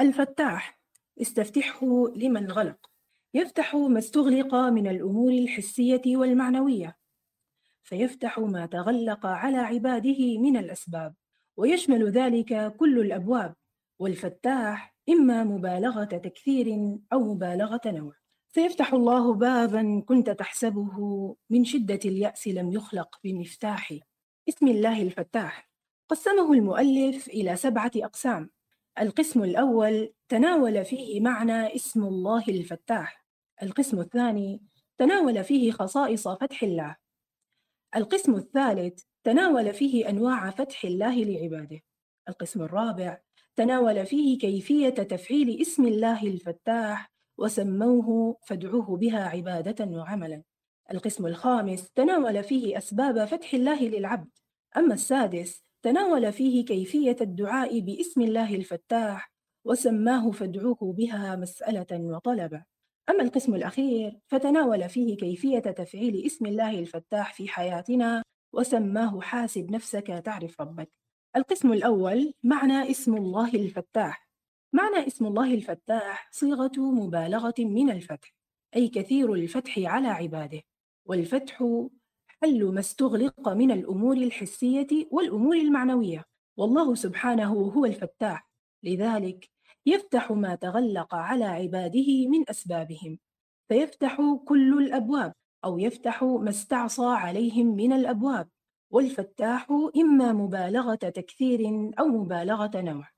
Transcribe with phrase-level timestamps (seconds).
[0.00, 0.80] الفتاح
[1.20, 2.90] استفتحه لمن غلق
[3.34, 6.96] يفتح ما استغلق من الأمور الحسية والمعنوية.
[7.82, 11.14] فيفتح ما تغلق على عباده من الأسباب
[11.56, 13.54] ويشمل ذلك كل الأبواب.
[13.98, 18.12] والفتاح إما مبالغة تكثير أو مبالغة نوع.
[18.54, 20.96] سيفتح الله بابا كنت تحسبه
[21.50, 23.98] من شدة اليأس لم يخلق بمفتاح
[24.48, 25.70] اسم الله الفتاح.
[26.08, 28.50] قسمه المؤلف إلى سبعة أقسام.
[29.00, 33.26] القسم الأول تناول فيه معنى اسم الله الفتاح.
[33.62, 34.62] القسم الثاني
[34.98, 36.96] تناول فيه خصائص فتح الله.
[37.96, 41.80] القسم الثالث تناول فيه أنواع فتح الله لعباده.
[42.28, 43.18] القسم الرابع
[43.56, 50.42] تناول فيه كيفية تفعيل اسم الله الفتاح وسموه فادعوه بها عبادة وعملا.
[50.90, 54.30] القسم الخامس تناول فيه أسباب فتح الله للعبد.
[54.76, 59.32] أما السادس تناول فيه كيفية الدعاء باسم الله الفتاح
[59.64, 62.64] وسماه فادعوه بها مسألة وطلبا
[63.10, 70.06] أما القسم الأخير فتناول فيه كيفية تفعيل اسم الله الفتاح في حياتنا وسماه حاسب نفسك
[70.24, 70.90] تعرف ربك.
[71.36, 74.28] القسم الأول معنى اسم الله الفتاح.
[74.72, 78.34] معنى اسم الله الفتاح صيغة مبالغة من الفتح
[78.76, 80.62] أي كثير الفتح على عباده.
[81.06, 81.64] والفتح
[82.42, 86.24] حل ما استغلق من الأمور الحسية والأمور المعنوية.
[86.56, 88.48] والله سبحانه هو الفتاح.
[88.82, 89.50] لذلك
[89.86, 93.18] يفتح ما تغلق على عباده من أسبابهم.
[93.68, 95.32] فيفتح كل الأبواب
[95.64, 98.48] أو يفتح ما استعصى عليهم من الأبواب.
[98.90, 103.08] والفتاح إما مبالغة تكثير أو مبالغة نوع.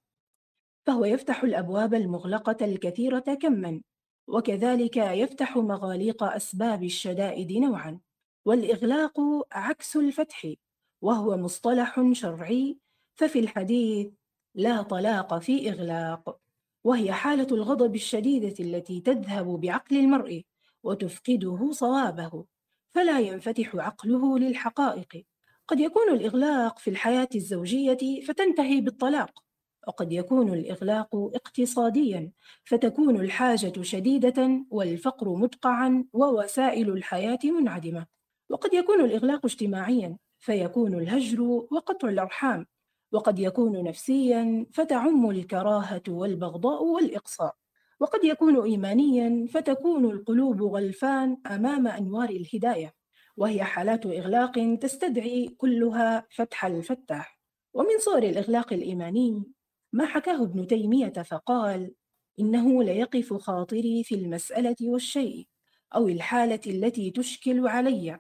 [0.87, 3.81] فهو يفتح الأبواب المغلقة الكثيرة كما.
[4.29, 8.01] وكذلك يفتح مغاليق أسباب الشدائد نوعا.
[8.45, 9.21] والإغلاق
[9.53, 10.47] عكس الفتح
[11.03, 12.79] وهو مصطلح شرعي
[13.15, 14.09] ففي الحديث
[14.55, 16.39] لا طلاق في إغلاق
[16.85, 20.43] وهي حالة الغضب الشديدة التي تذهب بعقل المرء
[20.83, 22.45] وتفقده صوابه
[22.95, 25.25] فلا ينفتح عقله للحقائق.
[25.69, 29.45] قد يكون الإغلاق في الحياة الزوجية فتنتهي بالطلاق
[29.89, 32.33] وقد يكون الإغلاق اقتصاديا
[32.65, 38.07] فتكون الحاجة شديدة والفقر مدقعا ووسائل الحياة منعدمة.
[38.51, 42.67] وقد يكون الإغلاق اجتماعيا فيكون الهجر وقطع الأرحام.
[43.13, 47.57] وقد يكون نفسيا فتعم الكراهة والبغضاء والإقصاء.
[48.01, 52.95] وقد يكون إيمانيا فتكون القلوب غلفان أمام أنوار الهداية.
[53.37, 57.41] وهي حالات إغلاق تستدعي كلها فتح الفتاح.
[57.75, 59.43] ومن صور الإغلاق الإيماني
[59.93, 61.95] ما حكاه ابن تيمية فقال
[62.41, 65.47] إنه ليقف خاطري في المسألة والشيء
[65.95, 68.19] أو الحالة التي تشكل علي.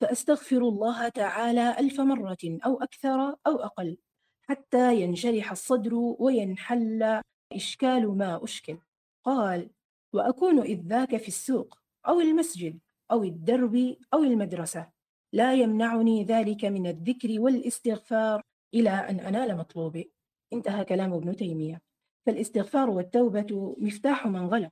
[0.00, 3.96] فأستغفر الله تعالى ألف مرة أو أكثر أو أقل
[4.42, 8.78] حتى ينشرح الصدر وينحل إشكال ما أشكل.
[9.24, 9.70] قال
[10.12, 12.78] وأكون إذ ذاك في السوق أو المسجد
[13.10, 14.90] أو الدرب أو المدرسة.
[15.32, 18.42] لا يمنعني ذلك من الذكر والإستغفار
[18.74, 20.12] إلى أن أنال مطلوبي.
[20.52, 21.80] انتهى كلام ابن تيمية.
[22.26, 24.70] فالإستغفار والتوبة مفتاح من غلق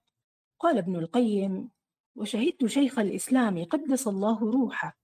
[0.61, 1.71] قال ابن القيم
[2.17, 4.97] وشهدت شيخ الإسلام قدس الله روحه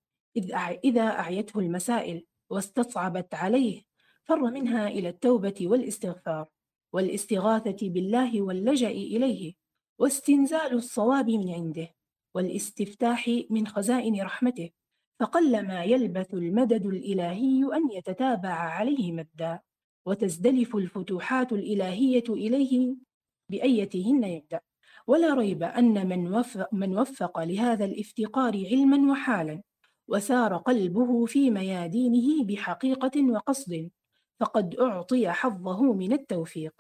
[0.85, 3.83] إذا أعيته المسائل واستصعبت عليه
[4.25, 6.49] فر منها إلى التوبة والاستغفار
[6.93, 9.55] والاستغاثة بالله واللجأ إليه
[9.99, 11.89] واستنزال الصواب من عنده
[12.35, 14.71] والاستفتاح من خزائن رحمته
[15.21, 19.61] فقلما يلبث المدد الإلهي أن يتتابع عليه مدا
[20.07, 22.97] وتزدلف الفتوحات الإلهية إليه
[23.51, 24.61] بأيتهن يبدأ
[25.07, 29.63] ولا ريب أن من وفق, من وفق لهذا الافتقار علما وحالا
[30.11, 33.91] وسار قلبه في ميادينه بحقيقة وقصد
[34.41, 36.75] فقد أعطي حظه من التوفيق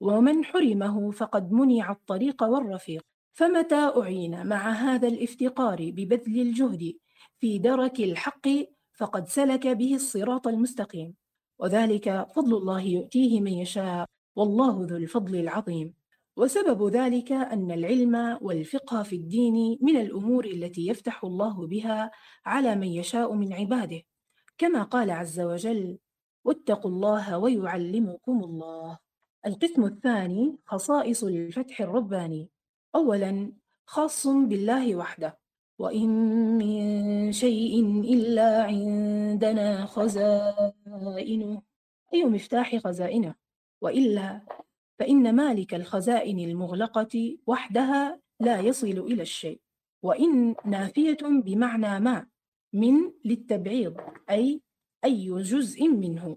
[0.00, 3.02] ومن حرمه فقد منع الطريق والرفيق.
[3.32, 6.94] فمتى أعين مع هذا الافتقار ببذل الجهد
[7.38, 8.48] في درك الحق
[8.92, 11.14] فقد سلك به الصراط المستقيم؟
[11.58, 14.06] وذلك فضل الله يؤتيه من يشاء
[14.36, 16.01] والله ذو الفضل العظيم.
[16.36, 22.10] وسبب ذلك أن العلم والفقه في الدين من الأمور التي يفتح الله بها
[22.46, 24.02] على من يشاء من عباده.
[24.58, 25.98] كما قال عز وجل
[26.44, 28.98] واتقوا الله ويعلمكم الله.
[29.46, 32.50] القسم الثاني خصائص الفتح الرباني.
[32.94, 33.52] أولا
[33.86, 35.38] خاص بالله وحده
[35.78, 36.08] وإن
[36.58, 41.62] من شيء إلا عندنا خزائنه
[42.14, 43.34] أي مفتاح خزائنه
[43.80, 44.40] وإلا
[44.98, 49.60] فإن مالك الخزائن المغلقة وحدها لا يصل إلى الشيء
[50.02, 52.26] وإن نافية بمعنى ما
[52.72, 53.96] من للتبعيض
[54.30, 54.60] أي
[55.04, 56.36] أي جزء منه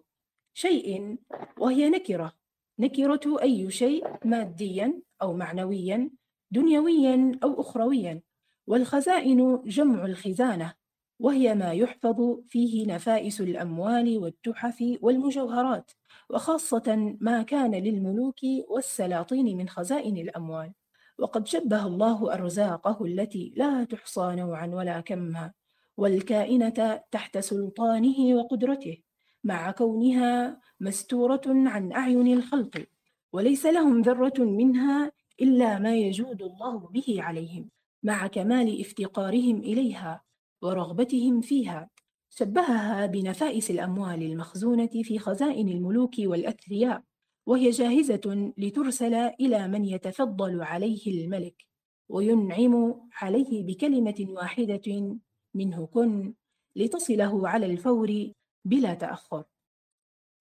[0.53, 1.17] شيء
[1.57, 2.33] وهي نكرة
[2.79, 6.09] نكرة أي شيء ماديا أو معنويا
[6.51, 8.21] دنيويا أو أخرويا
[8.67, 10.73] والخزائن جمع الخزانة
[11.19, 15.91] وهي ما يحفظ فيه نفائس الأموال والتحف والمجوهرات
[16.29, 18.39] وخاصة ما كان للملوك
[18.69, 20.73] والسلاطين من خزائن الأموال.
[21.19, 25.51] وقد شبه الله أرزاقه التي لا تحصى نوعا ولا كما
[25.97, 28.97] والكائنة تحت سلطانه وقدرته
[29.43, 32.85] مع كونها مستورة عن أعين الخلق
[33.33, 37.69] وليس لهم ذرة منها إلا ما يجود الله به عليهم
[38.03, 40.21] مع كمال افتقارهم إليها.
[40.61, 41.89] ورغبتهم فيها.
[42.29, 47.03] شبهها بنفائس الأموال المخزونة في خزائن الملوك والأثرياء
[47.45, 51.65] وهي جاهزة لترسل إلى من يتفضل عليه الملك
[52.09, 55.17] وينعم عليه بكلمة واحدة
[55.53, 56.33] منه كن
[56.75, 58.31] لتصله على الفور
[58.65, 59.43] بلا تأخر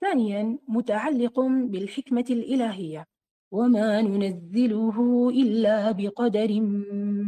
[0.00, 3.06] ثانيا متعلق بالحكمة الإلهية
[3.52, 6.60] وما ننزله إلا بقدر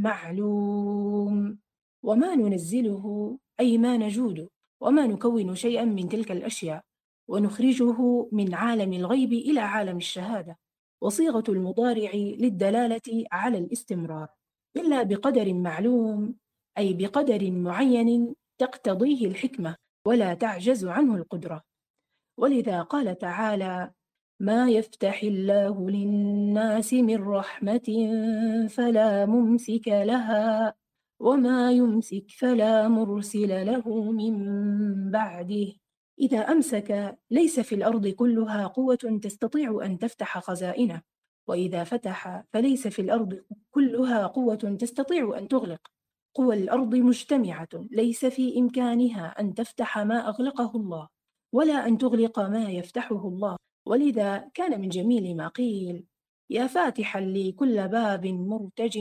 [0.02, 1.58] معلوم
[2.06, 4.48] وما ننزله أي ما نجود
[4.80, 6.82] وما نكون شيئا من تلك الأشياء
[7.28, 10.58] ونخرجه من عالم الغيب إلى عالم الشهادة
[11.02, 14.28] وصيغة المضارع للدلالة على الاستمرار
[14.76, 16.34] إلا بقدر معلوم
[16.78, 19.76] أي بقدر معين تقتضيه الحكمة
[20.06, 21.62] ولا تعجز عنه القدرة.
[22.38, 23.92] ولذا قال تعالى
[24.40, 27.88] ما يفتح الله للناس من رحمة
[28.68, 30.74] فلا ممسك لها
[31.20, 34.36] وما يمسك فلا مرسل له من
[35.10, 35.72] بعده.
[36.20, 41.02] إذا أمسك ليس في الأرض كلها قوة تستطيع أن تفتح خزائنه
[41.48, 45.80] وإذا فتح فليس في الأرض كلها قوة تستطيع أن تغلق.
[46.34, 51.08] قوى الأرض مجتمعة ليس في إمكانها أن تفتح ما أغلقه الله
[51.52, 53.56] ولا أن تغلق ما يفتحه الله.
[53.86, 56.04] ولذا كان من جميل ما قيل
[56.50, 58.98] يا فاتحا لي كل باب مرتج.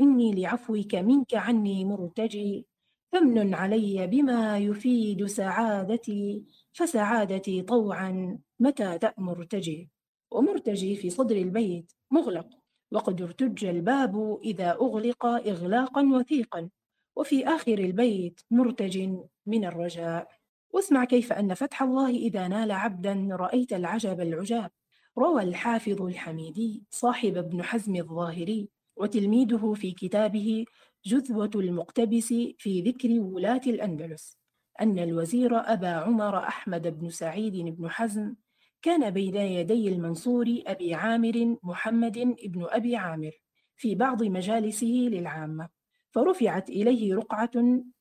[0.00, 2.66] إني لعفوك منك عني مرتجي
[3.12, 9.90] فمن علي بما يفيد سعادتي فسعادتي طوعا متى تأمر تجي؟
[10.30, 12.46] ومرتجي في صدر البيت مغلق
[12.92, 16.70] وقد ارتج الباب إذا أغلق إغلاقا وثيقا
[17.16, 18.98] وفي آخر البيت مرتج
[19.46, 20.28] من الرجاء.
[20.70, 24.70] واسمع كيف أن فتح الله إذا نال عبدا رأيت العجب العجاب.
[25.18, 28.68] روى الحافظ الحميدي صاحب ابن حزم الظاهري.
[29.00, 30.64] وتلميذه في كتابه
[31.04, 34.38] جذوة المقتبس في ذكر ولاة الأندلس
[34.80, 38.34] أن الوزير أبا عمر أحمد بن سعيد بن حزم
[38.82, 43.32] كان بين يدي المنصور أبي عامر محمد بن أبي عامر
[43.76, 45.68] في بعض مجالسه للعامة
[46.10, 47.50] فرفعت إليه رقعة,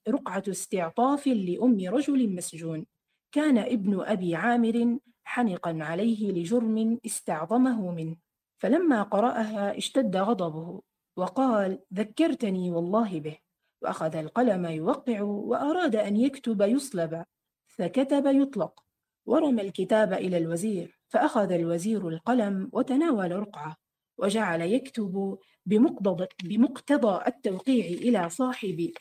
[0.09, 2.85] رقعة استعطاف لأم رجل مسجون
[3.31, 8.15] كان ابن أبي عامر حنقا عليه لجرم استعظمه منه
[8.57, 10.81] فلما قرأها اشتد غضبه.
[11.19, 13.37] وقال ذكرتني والله به.
[13.81, 17.23] وأخذ القلم يوقع وأراد أن يكتب يصلب
[17.67, 18.83] فكتب يطلق.
[19.25, 23.75] ورمى الكتاب إلى الوزير فأخذ الوزير القلم وتناول رقعة
[24.17, 28.91] وجعل يكتب بمقتضى, بمقتضى التوقيع إلى صاحب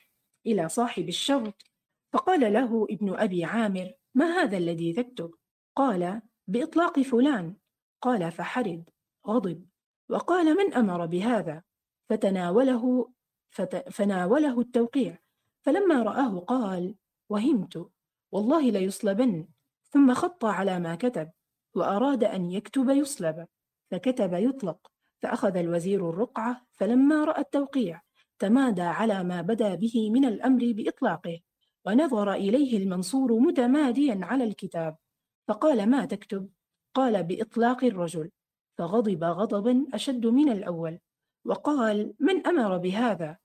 [0.47, 1.62] إلى صاحب الشرط.
[2.12, 5.35] فقال له ابن أبي عامر ما هذا الذي تكتب؟
[5.76, 7.56] قال بإطلاق فلان.
[8.03, 8.91] قال فحرد
[9.26, 9.67] غضب.
[10.11, 11.62] وقال من أمر بهذا؟
[12.08, 13.12] فتناوله
[13.91, 15.19] فناوله التوقيع.
[15.60, 16.94] فلما رآه قال
[17.29, 17.91] وهمت
[18.32, 19.48] والله ليصلبن.
[19.91, 21.31] ثم خط على ما كتب
[21.74, 23.46] وأراد أن يكتب يصلب.
[23.91, 24.91] فكتب يطلق.
[25.19, 28.03] فأخذ الوزير الرقعة فلما رأى التوقيع
[28.38, 31.41] تمادى على ما بدا به من الأمر بإطلاقه
[31.86, 34.96] ونظر إليه المنصور متماديا على الكتاب.
[35.48, 36.50] فقال ما تكتب؟
[36.94, 38.31] قال بإطلاق الرجل.
[38.79, 40.98] فغضب غضبا أشد من الأول.
[41.48, 43.36] وقال من أمر بهذا؟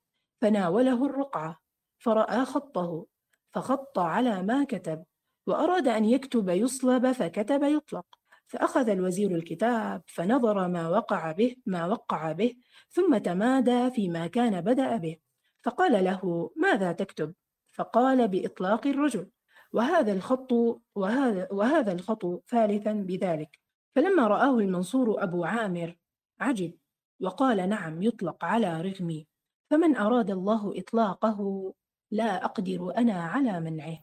[0.42, 1.60] فناوله الرقعة
[1.98, 3.06] فرأى خطه
[3.52, 5.04] فخط على ما كتب
[5.48, 8.06] وأراد أن يكتب يصلب فكتب يطلق.
[8.48, 12.56] فأخذ الوزير الكتاب فنظر ما وقع به ما وقع به
[12.90, 15.18] ثم تمادى فيما كان بدأ به.
[15.64, 17.34] فقال له ماذا تكتب؟
[17.72, 19.30] فقال بإطلاق الرجل.
[19.74, 20.52] وهذا الخط
[20.96, 23.60] وهذا, وهذا الخط ثالثا بذلك.
[23.96, 25.98] فلما رآه المنصور أبو عامر
[26.40, 26.83] عجب.
[27.22, 29.28] وقال نعم يطلق على رغمي
[29.72, 31.74] فمن أراد الله إطلاقه
[32.12, 34.00] لا أقدر أنا على منعه.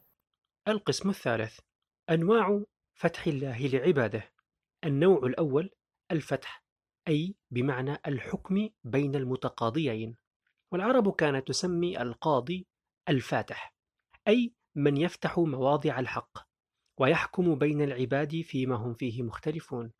[0.67, 1.59] القسم الثالث
[2.09, 2.63] أنواع
[2.93, 4.31] فتح الله لعباده.
[4.85, 5.69] النوع الأول
[6.11, 6.63] الفتح
[7.07, 10.15] أي بمعنى الحكم بين المتقاضيين.
[10.71, 12.67] والعرب كانت تسمي القاضي
[13.09, 13.75] الفاتح
[14.27, 16.37] أي من يفتح مواضع الحق
[16.99, 19.91] ويحكم بين العباد فيما هم فيه مختلفون.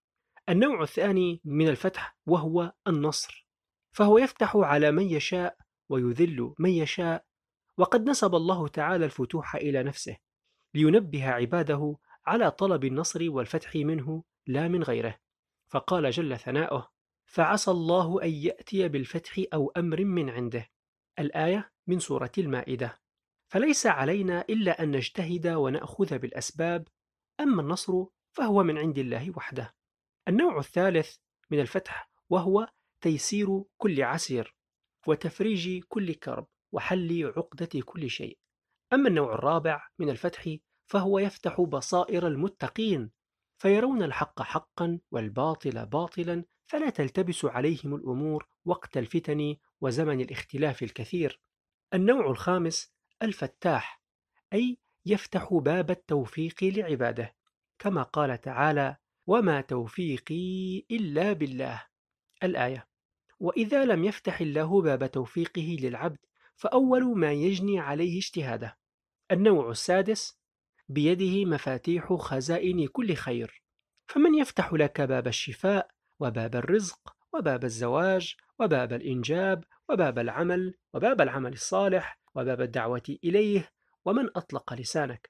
[0.49, 3.47] النوع الثاني من الفتح وهو النصر
[3.95, 5.57] فهو يفتح على من يشاء
[5.89, 7.25] ويذل من يشاء
[7.77, 10.17] وقد نسب الله تعالى الفتوح إلى نفسه
[10.73, 15.19] لينبه عباده على طلب النصر والفتح منه لا من غيره.
[15.71, 16.91] فقال جل ثناؤه
[17.25, 20.69] فعسى الله أن يأتي بالفتح أو أمر من عنده.
[21.19, 23.01] الآية من سورة المائدة.
[23.51, 26.87] فليس علينا إلا أن نجتهد ونأخذ بالأسباب
[27.39, 29.73] أما النصر فهو من عند الله وحده.
[30.27, 31.15] النوع الثالث
[31.49, 32.67] من الفتح وهو
[33.01, 34.55] تيسير كل عسير
[35.07, 38.37] وتفريج كل كرب وحل عقدة كل شيء.
[38.93, 43.11] أما النوع الرابع من الفتح فهو يفتح بصائر المتقين
[43.57, 51.41] فيرون الحق حقا والباطل باطلا فلا تلتبس عليهم الأمور وقت الفتن وزمن الاختلاف الكثير.
[51.93, 54.01] النوع الخامس الفتاح
[54.53, 57.35] أي يفتح باب التوفيق لعباده
[57.79, 58.97] كما قال تعالى
[59.31, 61.83] وما توفيقي إلا بالله.
[62.43, 62.87] الآية
[63.39, 66.17] وإذا لم يفتح الله باب توفيقه للعبد
[66.55, 68.77] فأول ما يجني عليه اجتهاده.
[69.31, 70.39] النوع السادس
[70.89, 73.63] بيده مفاتيح خزائن كل خير.
[74.07, 75.87] فمن يفتح لك باب الشفاء
[76.19, 83.69] وباب الرزق وباب الزواج وباب الإنجاب وباب العمل وباب العمل الصالح وباب الدعوة إليه
[84.05, 85.29] ومن أطلق لسانك.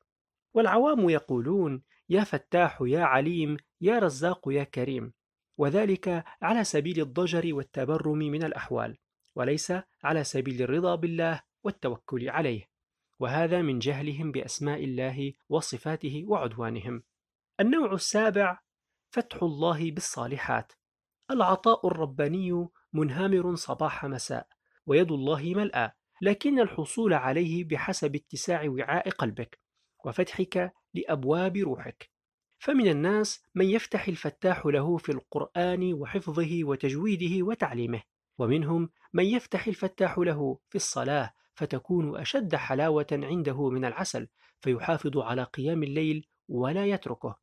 [0.53, 5.13] والعوام يقولون يا فتاح يا عليم يا رزاق يا كريم
[5.57, 8.97] وذلك على سبيل الضجر والتبرم من الأحوال
[9.35, 9.73] وليس
[10.03, 12.69] على سبيل الرضا بالله والتوكل عليه.
[13.19, 17.03] وهذا من جهلهم بأسماء الله وصفاته وعدوانهم.
[17.59, 18.59] النوع السابع
[19.09, 20.73] فتح الله بالصالحات.
[21.31, 24.47] العطاء الرباني منهمر صباح مساء
[24.85, 29.59] ويد الله ملأى لكن الحصول عليه بحسب اتساع وعاء قلبك
[30.05, 32.11] وفتحك لأبواب روحك.
[32.61, 38.01] فمن الناس من يفتح الفتاح له في القرآن وحفظه وتجويده وتعليمه
[38.39, 44.27] ومنهم من يفتح الفتاح له في الصلاة فتكون أشد حلاوة عنده من العسل
[44.59, 47.35] فيحافظ على قيام الليل ولا يتركه.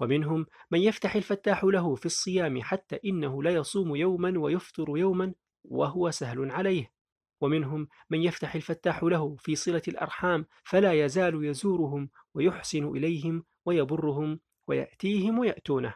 [0.00, 5.34] ومنهم من يفتح الفتاح له في الصيام حتى إنه لا يصوم يوما ويفطر يوما
[5.64, 6.92] وهو سهل عليه.
[7.40, 15.38] ومنهم من يفتح الفتاح له في صلة الأرحام فلا يزال يزورهم ويحسن إليهم ويبرهم ويأتيهم
[15.38, 15.94] ويأتونه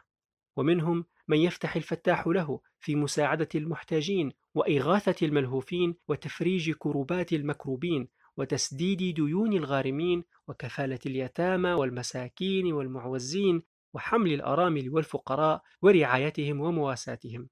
[0.56, 9.52] ومنهم من يفتح الفتاح له في مساعدة المحتاجين وإغاثة الملهوفين وتفريج كروبات المكروبين وتسديد ديون
[9.52, 13.62] الغارمين وكفالة اليتامى والمساكين والمعوزين
[13.94, 17.48] وحمل الأرامل والفقراء ورعايتهم ومواساتهم.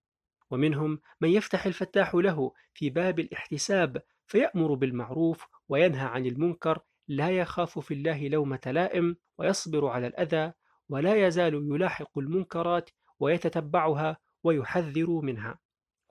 [0.51, 7.79] ومنهم من يفتح الفتاح له في باب الاحتساب فيأمر بالمعروف وينهى عن المنكر لا يخاف
[7.79, 10.53] في الله لومة لائم ويصبر على الأذى
[10.91, 15.59] ولا يزال يلاحق المنكرات ويتتبعها ويحذر منها.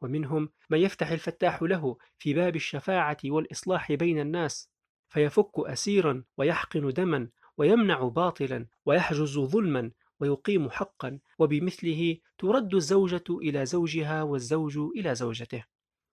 [0.02, 4.70] ومنهم من يفتح الفتاح له في باب الشفاعة والإصلاح بين الناس
[5.10, 14.24] فيفك أسيرا ويحقن دما ويمنع باطلا ويحجز ظلما ويقيم حقا وبمثله ترد الزوجة إلى زوجها
[14.24, 15.66] والزوج إلى زوجته.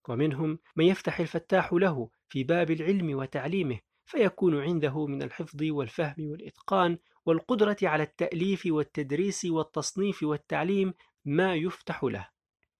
[0.08, 6.98] ومنهم من يفتح الفتاح له في باب العلم وتعليمه فيكون عنده من الحفظ والفهم والإتقان
[7.26, 12.28] والقدرة على التأليف والتدريس والتصنيف والتعليم ما يفتح له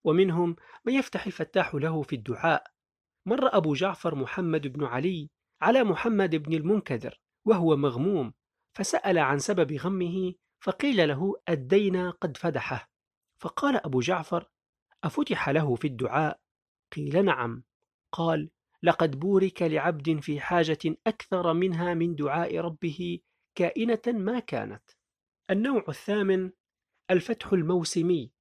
[0.04, 2.66] ومنهم من يفتح الفتاح له في الدعاء.
[3.26, 8.32] مر أبو جعفر محمد بن علي على محمد بن المنكدر وهو مغموم
[8.72, 12.90] فسأل عن سبب غمه فقيل له الدين قد فدحه.
[13.38, 14.50] فقال أبو جعفر
[15.04, 16.40] أفتح له في الدعاء؟
[16.96, 17.64] قيل نعم.
[18.12, 18.50] قال
[18.82, 23.20] لقد بورك لعبد في حاجة أكثر منها من دعاء ربه
[23.56, 24.82] كائنة ما كانت.
[25.50, 26.50] النوع الثامن
[27.10, 28.32] الفتح الموسمي.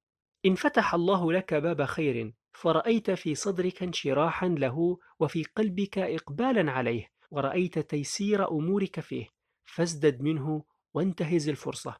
[0.46, 7.10] إن فتح الله لك باب خير فرأيت في صدرك انشراحا له وفي قلبك إقبالا عليه
[7.30, 9.26] ورأيت تيسير أمورك فيه.
[9.64, 11.96] فازدد منه وانتهز الفرصة.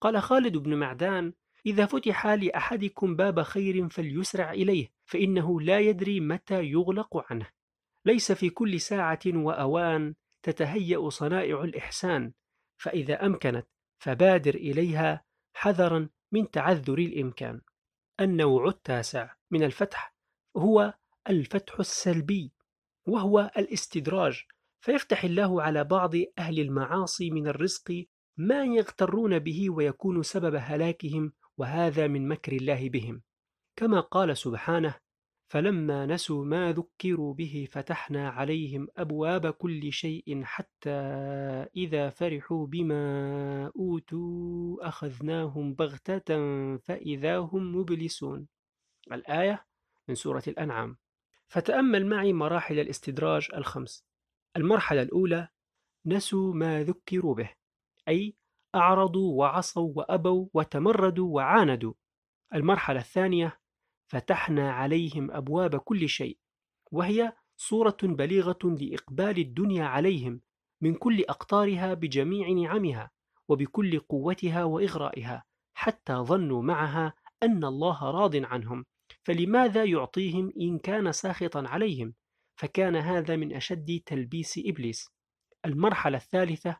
[0.00, 1.32] قال خالد بن معدان
[1.66, 7.48] إذا فتح لأحدكم باب خير فليسرع إليه فإنه لا يدري متى يغلق عنه.
[8.06, 12.32] ليس في كل ساعة وأوان تتهيأ صنائع الإحسان
[12.82, 13.66] فإذا أمكنت
[13.98, 15.24] فبادر إليها
[15.54, 17.60] حذرا من تعذر الإمكان.
[18.20, 20.14] النوع التاسع من الفتح
[20.56, 20.94] هو
[21.28, 22.52] الفتح السلبي
[23.06, 24.44] وهو الاستدراج.
[24.80, 32.06] فيفتح الله على بعض أهل المعاصي من الرزق ما يغترون به ويكون سبب هلاكهم وهذا
[32.06, 33.22] من مكر الله بهم.
[33.76, 34.94] كما قال سبحانه
[35.52, 40.90] فلما نسوا ما ذكروا به فتحنا عليهم أبواب كل شيء حتى
[41.76, 46.36] إذا فرحوا بما أوتوا أخذناهم بغتة
[46.76, 48.46] فإذا هم مبلسون.
[49.12, 49.66] الآية
[50.08, 50.96] من سورة الأنعام.
[51.48, 54.06] فتأمل معي مراحل الاستدراج الخمس.
[54.56, 55.48] المرحلة الأولى
[56.06, 57.50] نسوا ما ذكروا به
[58.08, 58.36] أي
[58.74, 61.94] أعرضوا وعصوا وأبوا وتمردوا وعاندوا.
[62.54, 63.61] المرحلة الثانية
[64.12, 66.38] فتحنا عليهم أبواب كل شيء
[66.90, 70.40] وهي صورة بليغة لإقبال الدنيا عليهم
[70.80, 73.10] من أقطارها أقطارها بجميع نعمها
[73.48, 78.84] وبكل قوتها وإغرائها حتى ظنوا معها أن الله راض عنهم.
[79.22, 82.14] فلماذا يعطيهم إن كان ساخطا عليهم؟
[82.56, 85.10] فكان هذا من أشد تلبيس إبليس.
[85.64, 86.76] المرحلة الثالثة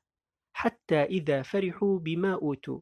[0.53, 2.81] حتى إذا فرحوا بما أوتوا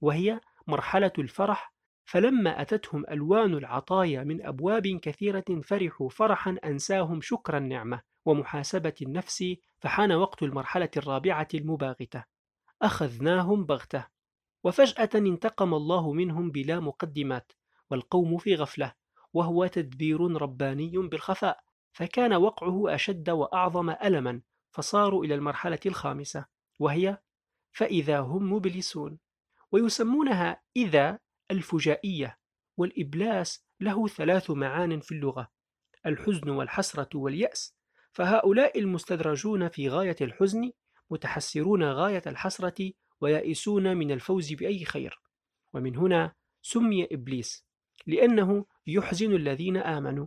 [0.00, 1.75] وهي مرحلة الفرح
[2.06, 9.44] فلما أتتهم ألوان العطايا من أبواب كثيرة فرحوا فرحا أنساهم شكر النعمة ومحاسبة النفس
[9.78, 12.24] فحان وقت المرحلة الرابعة المباغتة.
[12.82, 14.06] أخذناهم بغتة.
[14.64, 17.52] وفجأة انتقم الله منهم بلا مقدمات
[17.90, 18.92] والقوم في غفلة
[19.32, 21.60] وهو تدبير رباني بالخفاء.
[21.92, 26.46] فكان وقعه أشد وأعظم ألما فصاروا إلى المرحلة الخامسة
[26.78, 27.18] وهي
[27.72, 29.18] فإذا هم مبلسون.
[29.72, 31.18] ويسمونها إذا
[31.50, 32.38] الفجائية
[32.76, 35.48] والإبلاس له ثلاث معان في اللغة
[36.06, 37.76] الحزن والحسرة واليأس.
[38.12, 40.70] فهؤلاء المستدرجون في غاية الحزن
[41.10, 45.20] متحسرون غاية الحسرة ويائسون من الفوز بأي خير.
[45.74, 47.66] ومن هنا سمي إبليس
[48.06, 50.26] لأنه يحزن الذين آمنوا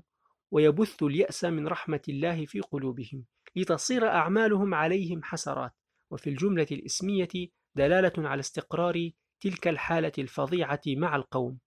[0.52, 5.72] ويبث اليأس من رحمة الله في قلوبهم لتصير أعمالهم عليهم حسرات.
[6.12, 7.28] وفي الجملة الإسمية
[7.76, 11.60] دلالة على استقرار تلك الحالة الفظيعة مع القوم.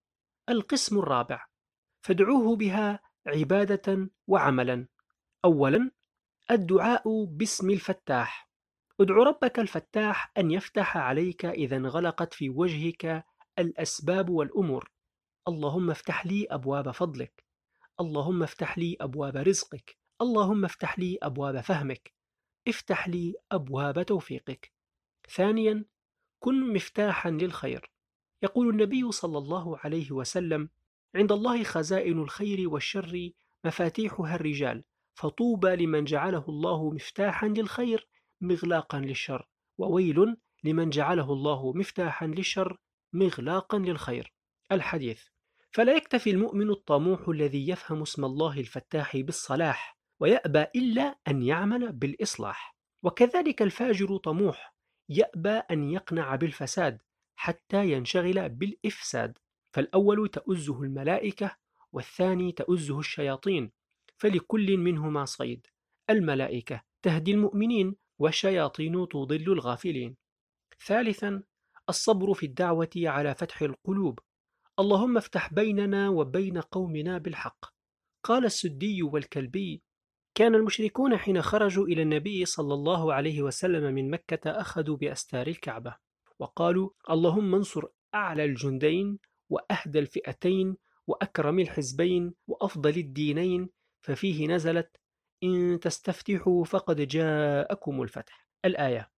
[0.48, 1.46] القسم الرابع
[2.02, 4.88] فادعوه بها عبادة وعملا.
[5.44, 5.90] أولا
[6.50, 8.48] الدعاء باسم الفتاح.
[9.00, 13.24] ادع ربك الفتاح أن يفتح عليك إذا انغلقت في وجهك
[13.58, 14.90] الأسباب والأمور.
[15.48, 17.44] اللهم افتح لي أبواب فضلك.
[18.00, 19.98] اللهم افتح لي أبواب رزقك.
[20.20, 22.14] اللهم افتح لي أبواب فهمك.
[22.68, 24.72] افتح لي أبواب توفيقك.
[25.30, 25.84] ثانيا
[26.42, 27.90] كن مفتاحا للخير.
[28.42, 30.68] يقول النبي صلى الله عليه وسلم
[31.14, 33.30] عند الله خزائن الخير والشر
[33.64, 38.08] مفاتيحها الرجال فطوبى لمن جعله الله مفتاحا للخير
[38.40, 42.76] مغلاقا للشر وويل لمن جعله الله مفتاحا للشر
[43.12, 44.32] مغلاقا للخير.
[44.72, 45.22] الحديث
[45.70, 52.76] فلا يكتفي المؤمن الطموح الذي يفهم اسم الله الفتاح بالصلاح ويأبى إلا أن يعمل بالإصلاح
[53.02, 54.71] وكذلك الفاجر طموح
[55.18, 57.02] يأبى أن يقنع بالفساد
[57.36, 59.38] حتى ينشغل بالإفساد.
[59.74, 61.56] فالأول تؤزه الملائكة
[61.92, 63.72] والثاني تؤزه الشياطين
[64.18, 65.66] فلكل منهما صيد.
[66.10, 70.16] الملائكة تهدي المؤمنين والشياطين تضل الغافلين.
[70.86, 71.42] ثالثا
[71.88, 74.18] الصبر في الدعوة على فتح القلوب.
[74.78, 77.64] اللهم افتح بيننا وبين قومنا بالحق.
[78.24, 79.82] قال السدي والكلبي
[80.34, 85.96] كان المشركون حين خرجوا إلى النبي صلى الله عليه وسلم من مكة أخذوا بأستار الكعبة
[86.38, 87.82] وقالوا اللهم انصر
[88.14, 89.18] أعلى الجندين
[89.50, 94.96] وأهدى الفئتين وأكرم الحزبين وأفضل الدينين ففيه نزلت
[95.42, 99.10] إن تستفتحوا فقد جاءكم الفتح الآية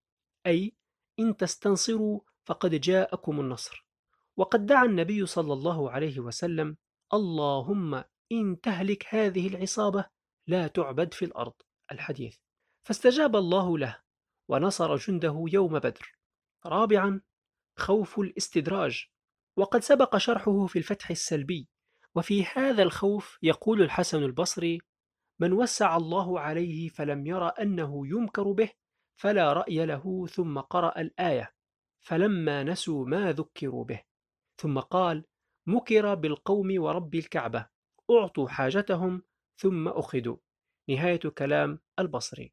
[0.47, 0.77] أي
[1.19, 3.87] إن تستنصروا فقد جاءكم النصر
[4.37, 6.77] وقد دعا النبي صلى الله عليه وسلم
[7.15, 10.14] اللهم إن تهلك هذه العصابة
[10.47, 11.53] لا تعبد في الأرض
[11.93, 12.37] الحديث.
[12.87, 14.03] فاستجاب الله له
[14.49, 16.19] ونصر جنده يوم بدر.
[16.67, 17.21] رابعا
[17.79, 19.07] خوف الاستدراج.
[19.57, 21.69] وقد سبق شرحه في الفتح السلبي.
[22.15, 24.79] وفي هذا الخوف يقول الحسن البصري
[25.41, 28.71] من وسع الله عليه فلم يرى أنه يمكر به
[29.17, 31.55] فلا رأي له ثم قرأ الآية.
[32.01, 34.03] فلما نسوا ما ذكروا به.
[34.61, 35.25] ثم قال
[35.67, 37.69] مكر بالقوم ورب الكعبة.
[38.11, 39.23] أعطوا حاجتهم
[39.57, 40.37] ثم أخذوا
[40.89, 42.53] نهاية كلام البصري.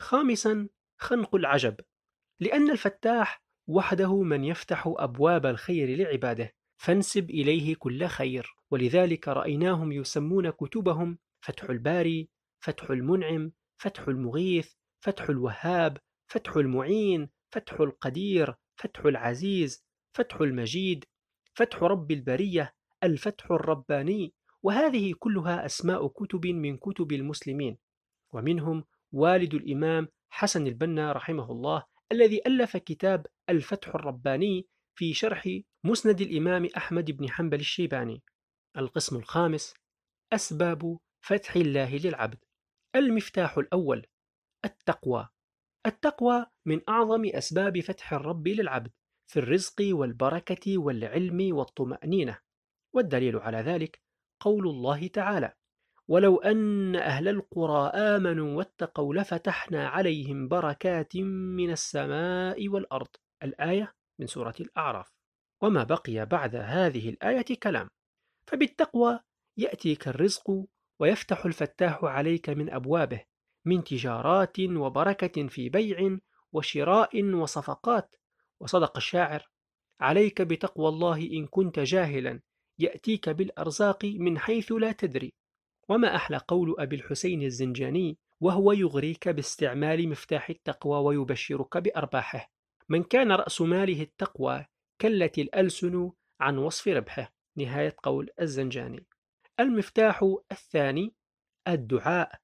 [0.00, 0.68] خامسا
[1.00, 1.80] خنق العجب
[2.40, 8.56] لأن الفتاح وحده من يفتح أبواب الخير لعباده فانسب إليه كل خير.
[8.70, 12.28] ولذلك رأيناهم يسمون كتبهم فتح الباري
[12.60, 15.98] فتح المنعم فتح المغيث فتح الوهاب
[16.30, 19.84] فتح المعين فتح القدير فتح العزيز
[20.16, 21.04] فتح المجيد
[21.54, 24.34] فتح رب البرية الفتح الرباني.
[24.62, 27.78] وهذه كلها أسماء كتب من كتب المسلمين
[28.32, 35.48] ومنهم والد الإمام حسن البنا رحمه الله الذي ألف كتاب الفتح الرباني في شرح
[35.84, 38.22] مسند الإمام أحمد بن حنبل الشيباني.
[38.76, 39.74] القسم الخامس
[40.32, 42.38] أسباب فتح الله للعبد.
[42.96, 44.06] المفتاح الأول
[44.64, 45.28] التقوى.
[45.86, 48.92] التقوى من أعظم أسباب فتح الرب للعبد
[49.30, 52.38] في الرزق والبركة والعلم والطمأنينة
[52.92, 54.00] والدليل على ذلك
[54.40, 55.52] قول الله تعالى
[56.08, 61.16] ولو أن أهل القرى آمنوا واتقوا لفتحنا عليهم بركات
[61.56, 63.08] من السماء والأرض.
[63.42, 65.12] الآية من سورة الأعراف.
[65.62, 67.90] وما بقي بعد هذه الآية كلام.
[68.46, 69.20] فبالتقوى
[69.56, 70.64] يأتيك الرزق
[71.00, 73.24] ويفتح الفتاح عليك من أبوابه
[73.64, 76.18] من تجارات وبركة في بيع
[76.52, 78.16] وشراء وصفقات.
[78.60, 79.48] وصدق الشاعر
[80.00, 82.40] عليك بتقوى الله إن كنت جاهلا
[82.78, 85.32] يأتيك بالأرزاق من حيث لا تدري.
[85.88, 92.50] وما أحلى قول أبي الحسين الزنجاني وهو يغريك باستعمال مفتاح التقوى ويبشرك بأرباحه.
[92.88, 94.66] من كان رأس ماله التقوى
[95.00, 96.10] كلت الألسن
[96.40, 97.32] عن وصف ربحه.
[97.56, 99.06] نهاية قول الزنجاني.
[99.60, 101.14] المفتاح الثاني
[101.68, 102.40] الدعاء.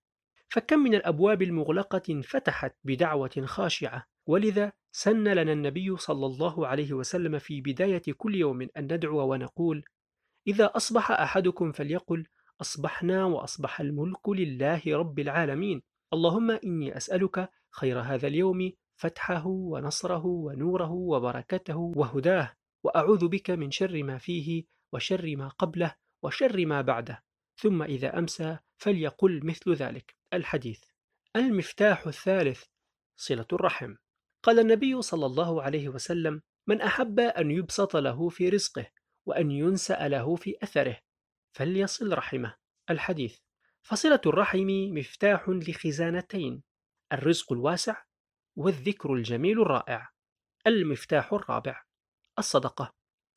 [0.48, 4.06] فكم من الأبواب المغلقة فتحت بدعوة خاشعة.
[4.26, 9.84] ولذا سن لنا النبي صلى الله عليه وسلم في بداية كل يوم أن ندعو ونقول
[10.46, 12.26] إذا أصبح أحدكم فليقل
[12.60, 15.82] أصبحنا وأصبح الملك لله رب العالمين.
[16.12, 22.52] اللهم إني أسألك خير هذا اليوم فتحه ونصره ونوره وبركته وهداه
[22.84, 27.24] وأعوذ بك من شر ما فيه وشر ما قبله وشر ما بعده.
[27.56, 30.14] ثم إذا أمسى فليقل مثل ذلك.
[30.32, 30.80] الحديث
[31.36, 32.64] المفتاح الثالث
[33.16, 33.94] صلة الرحم.
[34.42, 38.86] قال النبي صلى الله عليه وسلم من أحب أن يبسط له في رزقه
[39.26, 40.98] وأن ينسأ له في أثره
[41.52, 42.54] فليصل رحمه.
[42.90, 43.38] الحديث
[43.82, 46.62] فصلة الرحم مفتاح لخزانتين
[47.12, 48.02] الرزق الواسع
[48.56, 50.10] والذكر الجميل الرائع.
[50.66, 51.82] المفتاح الرابع
[52.38, 52.94] الصدقة.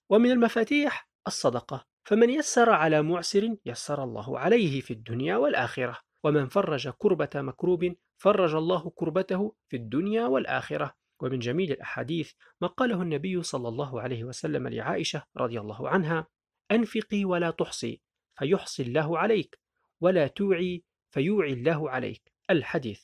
[0.09, 1.85] ومن المفاتيح الصدقة.
[2.03, 5.99] فمن يسر على معسر يسر الله عليه في الدنيا والآخرة.
[6.23, 10.95] ومن فرج كربة مكروب فرج الله كربته في الدنيا والآخرة.
[11.19, 16.27] ومن جميل الأحاديث ما قاله النبي صلى الله عليه وسلم لعائشة رضي الله عنها
[16.71, 18.01] أنفقي ولا تحصي
[18.37, 19.59] فيحصي الله عليك
[20.01, 22.33] ولا توعي فيوعي الله عليك.
[22.49, 23.03] الحديث.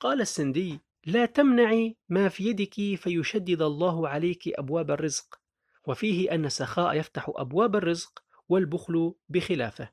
[0.00, 5.40] قال السندي لا تمنعي ما في يدك فيشدد الله عليك أبواب الرزق
[5.86, 9.90] وفيه أن السخاء يفتح أبواب الرزق والبخل بخلافه.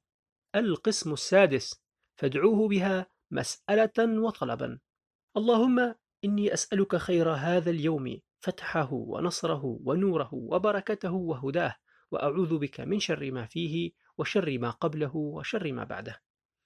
[0.56, 1.82] القسم السادس
[2.16, 4.80] فادعوه بها مسألة وطلبا.
[5.38, 11.76] اللهم إني أسألك خير هذا اليوم فتحه ونصره ونوره وبركته وهداه
[12.12, 16.22] وأعوذ بك من شر ما فيه وشر ما قبله وشر ما بعده.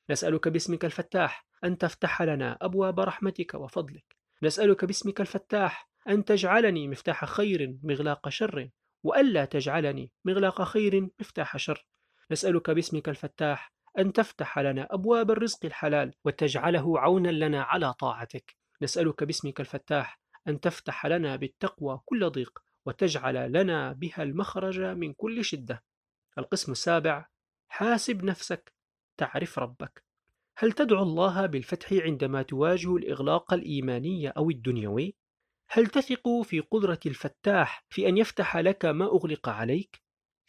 [0.09, 4.15] نسألك باسمك الفتاح أن تفتح لنا أبواب رحمتك وفضلك.
[4.43, 8.69] نسألك باسمك الفتاح أن تجعلني مفتاح خير مغلاق شر
[9.03, 11.87] وألا تجعلني مغلاق خير مفتاح شر.
[12.31, 18.64] نسألك باسمك الفتاح أن تفتح لنا أبواب الرزق الحلال وتجعله عونا لنا على طاعتك.
[18.81, 25.45] نسألك باسمك الفتاح أن تفتح لنا بالتقوى كل ضيق وتجعل لنا بها المخرج من كل
[25.45, 25.83] شدة
[26.37, 27.27] القسم السابع
[27.67, 28.73] حاسب نفسك
[29.17, 30.05] تعرف ربك
[30.57, 35.15] هل تدعو الله بالفتح عندما تواجه الإغلاق الإيماني أو الدنيوي؟
[35.69, 40.01] هل تثق في قدرة الفتاح في أن يفتح لك ما أغلق عليك؟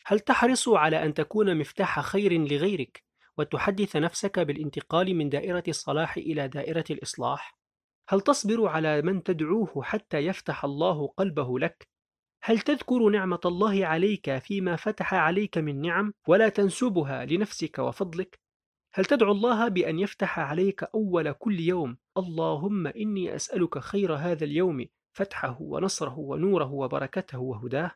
[0.07, 3.05] هل تحرص على أن تكون مفتاح خير لغيرك
[3.39, 7.56] وتحدث نفسك بالانتقال من دائرة الصلاح إلى دائرة الإصلاح؟
[8.09, 11.89] هل تصبر على من تدعوه حتى يفتح الله قلبه لك؟
[12.43, 18.41] هل تذكر نعمة الله عليك فيما فتح عليك من نعم ولا تنسبها لنفسك وفضلك؟
[18.95, 24.87] هل تدعو الله بأن يفتح عليك أول كل يوم اللهم إني أسألك خير هذا اليوم
[25.13, 27.91] فتحه ونصره ونوره وبركته وهداه؟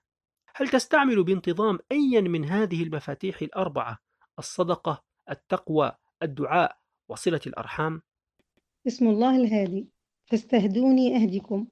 [0.54, 3.98] هل تستعمل بانتظام أيا من هذه المفاتيح الأربعة
[4.38, 5.92] الصدقة، التقوى،
[6.22, 8.02] الدعاء، وصلة الأرحام؟
[8.86, 9.88] اسم الله الهادي
[10.30, 11.66] فاستهدوني أهدكم.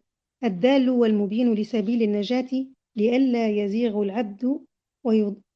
[0.45, 2.67] الدال والمبين لسبيل النجاة
[2.97, 4.61] لئلا يزيغ العبد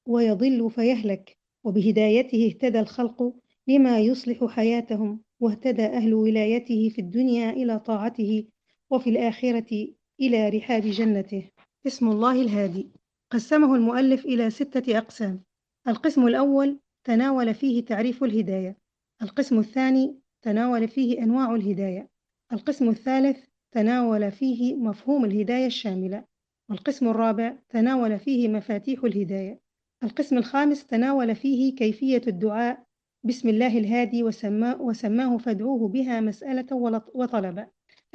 [0.08, 1.36] ويضل فيهلك.
[1.64, 3.34] وبهدايته اهتدى الخلق
[3.68, 8.44] لما يصلح حياتهم واهتدى أهل ولايته في الدنيا إلى طاعته
[8.90, 9.88] وفي الآخرة
[10.20, 11.42] إلى رحاب جنته.
[11.86, 12.88] اسم الله الهادي.
[13.30, 15.42] قسمه المؤلف إلى ستة أقسام.
[15.88, 18.76] القسم الأول تناول فيه تعريف الهداية.
[19.22, 22.11] القسم الثاني تناول فيه أنواع الهداية.
[22.52, 23.38] القسم الثالث
[23.72, 26.24] تناول فيه مفهوم الهداية الشاملة
[26.70, 29.60] والقسم الرابع تناول فيه مفاتيح الهداية.
[30.02, 32.84] القسم الخامس تناول فيه كيفية الدعاء
[33.24, 36.66] بسم الله الهادي وسماه, وسماه فادعوه بها مسألة
[37.14, 37.66] وطلبا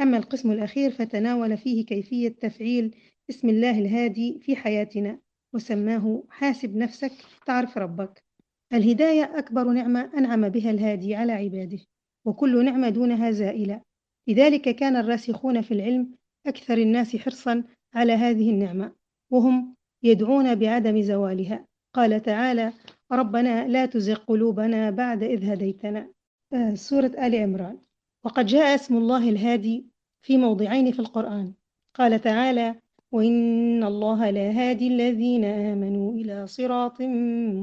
[0.02, 2.96] أما القسم الأخير فتناول فيه كيفية تفعيل
[3.30, 5.20] اسم الله الهادي في حياتنا
[5.54, 7.12] وسماه حاسب نفسك
[7.46, 8.24] تعرف ربك.
[8.74, 11.80] الهداية أكبر نعمة أنعم بها الهادي على عباده
[12.26, 13.87] وكل نعمة دونها زائلة.
[14.28, 16.12] لذلك كان الراسخون في العلم
[16.48, 17.64] أكثر الناس حرصا
[17.94, 18.92] على هذه النعمة
[19.32, 21.66] وهم يدعون بعدم زوالها.
[21.94, 22.74] قال تعالى
[23.12, 26.10] ربنا لا تزغ قلوبنا بعد إذ هديتنا.
[26.54, 27.78] آه، سورة آل عمران.
[28.24, 29.86] وقد جاء اسم الله الهادي
[30.22, 31.54] في موضعين في القرآن.
[31.96, 32.76] قال تعالى
[33.12, 37.02] وإن الله لهادي الذين آمنوا إلى صراط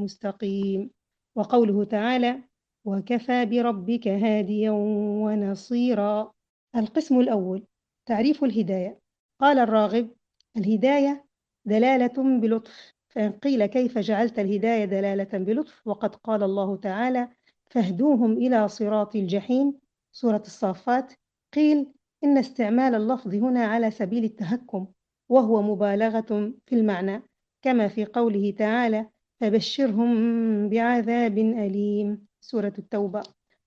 [0.03, 0.91] مستقيم.
[1.37, 2.41] وقوله تعالى
[2.85, 6.33] وكفى بربك هاديا ونصيرا.
[6.77, 7.67] القسم الأول
[8.07, 8.99] تعريف الهداية.
[9.41, 10.11] قال الراغب
[10.57, 11.25] الهداية
[11.65, 12.95] دلالة بلطف.
[13.09, 17.29] فإن قيل كيف جعلت الهداية دلالة بلطف وقد قال الله تعالى
[17.71, 19.79] فاهدوهم إلى صراط الجحيم
[20.13, 21.13] سورة الصافات.
[21.55, 21.93] قيل
[22.25, 24.87] إن استعمال اللفظ هنا على سبيل التهكم
[25.29, 27.23] وهو مبالغة في المعنى.
[27.63, 29.07] كما في قوله تعالى
[29.41, 33.23] فبشرهم بعذاب أليم سورة التوبة.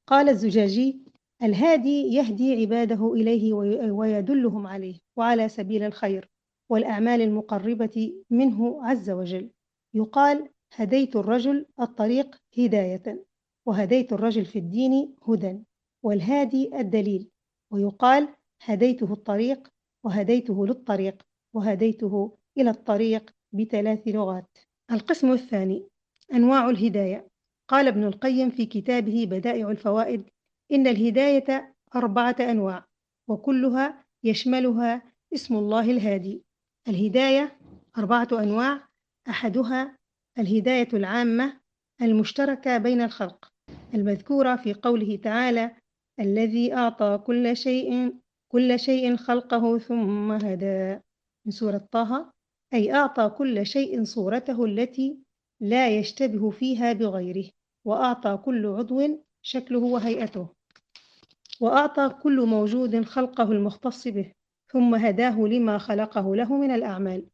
[0.08, 1.07] قال الزجاجي
[1.44, 3.54] الهادي يهدي عباده إليه
[3.92, 6.30] ويدلهم عليه وعلى سبيل الخير
[6.70, 9.50] والأعمال المقربة منه عز وجل.
[9.94, 13.26] يقال هديت الرجل الطريق هداية
[13.66, 15.60] وهديت الرجل في الدين هدى
[16.04, 17.30] والهادي الدليل.
[17.72, 18.28] ويقال
[18.64, 19.68] هديته الطريق
[20.04, 21.24] وهديته للطريق
[21.54, 24.58] وهديته إلى الطريق بثلاث لغات.
[24.92, 25.88] القسم الثاني
[26.34, 27.28] أنواع الهداية.
[27.68, 30.24] قال ابن القيم في كتابه بدائع الفوائد
[30.72, 32.86] إن الهداية أربعة أنواع
[33.28, 35.02] وكلها يشملها
[35.34, 36.44] اسم الله الهادي.
[36.88, 37.58] الهداية
[37.98, 38.88] أربعة أنواع
[39.30, 39.98] أحدها
[40.40, 41.60] الهداية العامة
[42.02, 43.52] المشتركة بين الخلق
[43.94, 45.76] المذكورة في قوله تعالى
[46.20, 48.16] الذي أعطى كل شيء
[48.52, 51.00] كل شيء خلقه ثم هدى
[51.46, 52.34] من سورة طه
[52.74, 55.18] أي أعطى كل شيء صورته التي
[55.62, 57.50] لا يشتبه فيها بغيره
[57.86, 60.57] وأعطى كل عضو شكله وهيئته
[61.62, 64.32] وأعطى كل موجود خلقه المختص به
[64.72, 67.26] ثم هداه لما خلقه له من الأعمال.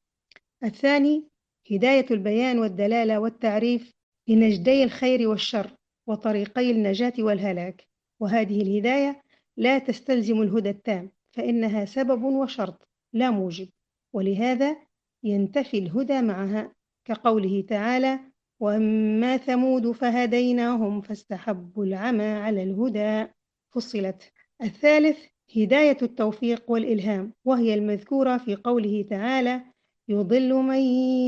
[0.64, 1.28] الثاني
[1.72, 3.92] هداية البيان والدلالة والتعريف
[4.28, 5.72] لنجدي الخير والشر
[6.08, 7.88] وطريقي النجاة والهلاك.
[8.20, 9.22] وهذه الهداية
[9.58, 13.70] لا تستلزم الهدى التام فإنها سبب وشرط لا موجب.
[14.14, 14.78] ولهذا
[15.24, 16.72] ينتفي الهدى معها
[17.06, 18.20] كقوله تعالى
[18.60, 23.28] وأما ثمود فهديناهم فاستحبوا العمى على الهدى
[23.76, 24.32] فصلت.
[24.62, 25.18] الثالث
[25.58, 29.62] هداية التوفيق والإلهام وهي المذكورة في قوله تعالى
[30.08, 30.80] يضل من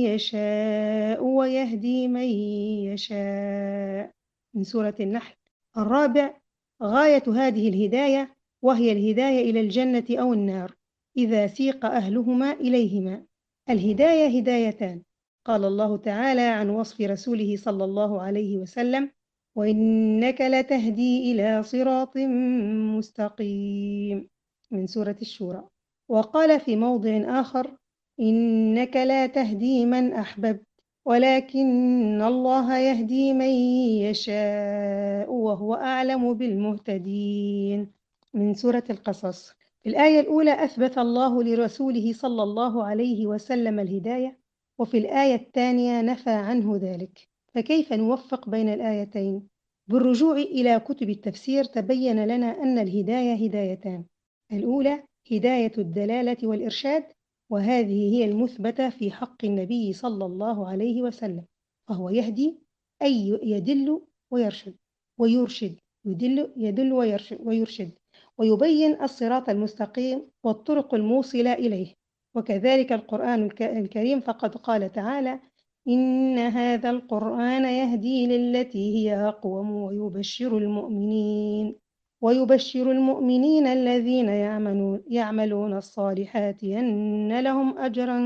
[0.06, 2.30] يشاء ويهدي من
[2.94, 4.12] يشاء.
[4.54, 5.36] من سورة النحل.
[5.78, 6.34] الرابع
[6.84, 10.76] غاية هذه الهداية وهي الهداية إلى الجنة أو النار
[11.18, 13.26] إذا سيق أهلهما إليهما.
[13.70, 15.02] الهداية هدايتان.
[15.46, 19.12] قال الله تعالى عن وصف رسوله صلى الله عليه وسلم
[19.56, 22.18] وإنك لتهدي إلى صراط
[22.98, 24.30] مستقيم
[24.72, 25.64] من سورة الشورى.
[26.10, 27.78] وقال في موضع آخر
[28.20, 30.66] إنك لا تهدي من أحببت
[31.06, 33.50] ولكن الله يهدي من
[34.10, 37.92] يشاء وهو أعلم بالمهتدين.
[38.34, 39.54] من سورة القصص.
[39.84, 44.38] في الآية الأولى أثبت الله لرسوله صلى الله عليه وسلم الهداية
[44.80, 47.35] وفي الآية الثانية نفى عنه ذلك.
[47.56, 49.48] فكيف نوفق بين الآيتين؟
[49.88, 54.06] بالرجوع إلى كتب التفسير تبين لنا أن الهداية هدايتان
[54.52, 57.04] الأولى هداية الدلالة والإرشاد
[57.50, 61.46] وهذه هي المثبتة في حق النبي صلى الله عليه وسلم
[61.88, 62.60] فهو يهدي
[63.02, 64.76] أي يدل ويرشد
[65.18, 67.92] ويرشد يدل يدل ويرشد, ويرشد
[68.38, 71.94] ويبين الصراط المستقيم والطرق الموصلة إليه
[72.36, 75.40] وكذلك القرآن الكريم فقد قال تعالى
[75.88, 81.76] إن هذا القرآن يهدي للتي هي أقوم ويبشر المؤمنين
[82.22, 88.20] ويبشر المؤمنين الذين يعملون, يعملون الصالحات أن لهم أجرا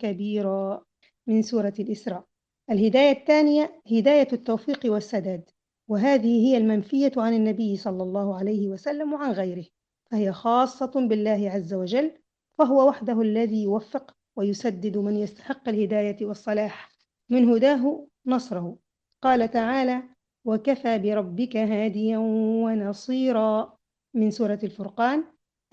[0.00, 0.84] كبيرا.
[1.26, 2.24] من سورة الإسراء.
[2.70, 5.50] الهداية الثانية هداية التوفيق والسداد.
[5.88, 9.64] وهذه هي المنفية عن النبي صلى الله عليه وسلم وعن غيره.
[10.10, 12.12] فهي خاصة بالله عز وجل
[12.58, 16.93] فهو وحده الذي يوفق ويسدد من يستحق الهداية والصلاح.
[17.30, 18.76] من هداه نصره.
[19.22, 20.02] قال تعالى
[20.44, 23.76] وكفى بربك هاديا ونصيرا.
[24.14, 25.24] من سورة الفرقان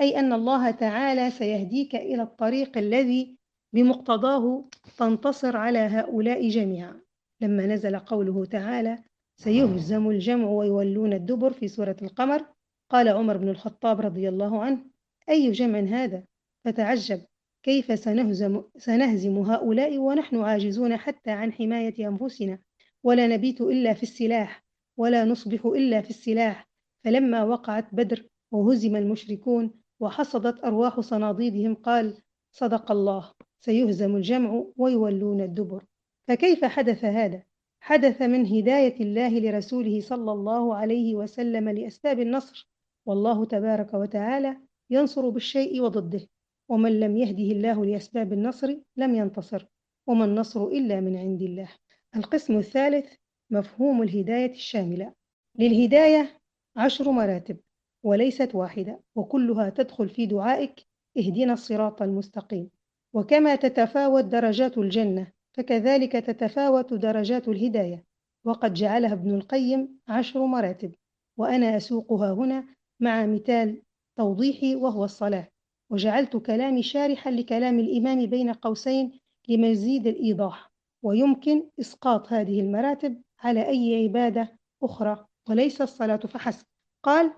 [0.02, 3.38] أي أن الله تعالى سيهديك إلى الطريق الذي
[3.74, 4.66] بمقتضاه
[4.98, 7.02] تنتصر على هؤلاء جميعا.
[7.42, 8.98] لما نزل قوله تعالى
[9.36, 11.54] سيهزم الجمع ويولون الدبر.
[11.54, 12.46] في سورة القمر
[12.92, 14.86] قال عمر بن الخطاب رضي الله عنه
[15.30, 16.24] أي جمع هذا؟
[16.66, 17.22] فتعجب
[17.64, 22.60] كيف سنهزم, سنهزم هؤلاء ونحن عاجزون حتى عن حماية أنفسنا؟
[23.04, 24.64] ولا نبيت إلا في السلاح
[24.98, 26.70] ولا نصبح إلا في السلاح.
[27.04, 32.18] فلما وقعت بدر وهزم المشركون وحصدت أرواح صناديدهم قال
[32.52, 35.84] صدق الله سيهزم الجمع ويولون الدبر.
[36.28, 37.44] فكيف حدث هذا؟
[37.80, 42.70] حدث من هداية الله لرسوله صلى الله عليه وسلم لأسباب النصر.
[43.06, 44.58] والله تبارك وتعالى
[44.90, 46.28] ينصر بالشيء وضده.
[46.72, 49.66] ومن لم يهده الله لأسباب النصر لم ينتصر
[50.08, 51.70] وما النصر إلا من عند الله.
[52.16, 53.14] القسم الثالث
[53.50, 55.14] مفهوم الهداية الشاملة.
[55.60, 56.40] للهداية
[56.76, 57.58] عشر مراتب
[58.04, 60.86] وليست واحدة وكلها تدخل في دعائك
[61.18, 62.70] اهدنا الصراط المستقيم.
[63.14, 68.06] وكما تتفاوت درجات الجنة فكذلك تتفاوت درجات الهداية.
[68.46, 70.96] وقد جعلها ابن القيم عشر مراتب
[71.38, 72.66] وأنا أسوقها هنا
[73.00, 73.82] مع مثال
[74.18, 75.48] توضيحي وهو الصلاة.
[75.92, 80.72] وجعلت كلامي شارحا لكلام الإمام بين قوسين لمزيد الإيضاح
[81.04, 86.66] ويمكن إسقاط هذه المراتب على أي عبادة أخرى وليس الصلاة فحسب.
[87.04, 87.34] قال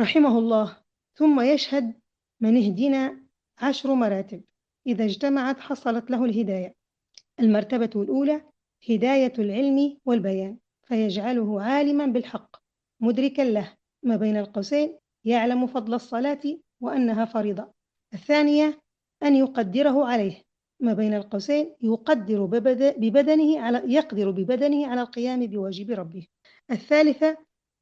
[0.00, 0.76] رحمه الله
[1.14, 1.94] ثم يشهد
[2.40, 3.20] من اهدنا
[3.58, 4.42] عشر مراتب
[4.86, 6.74] إذا اجتمعت حصلت له الهداية.
[7.40, 8.42] المرتبة الأولى
[8.90, 12.56] هداية العلم والبيان فيجعله عالما بالحق
[13.00, 16.40] مدركا له ما بين القوسين يعلم فضل الصلاة
[16.80, 17.77] وأنها فريضة.
[18.14, 18.80] الثانية
[19.22, 20.42] أن يقدره عليه.
[20.80, 22.44] ما بين القوسين يقدر
[22.98, 26.26] ببدنه على يقدر ببدنه على القيام بواجب ربه.
[26.70, 27.36] الثالثة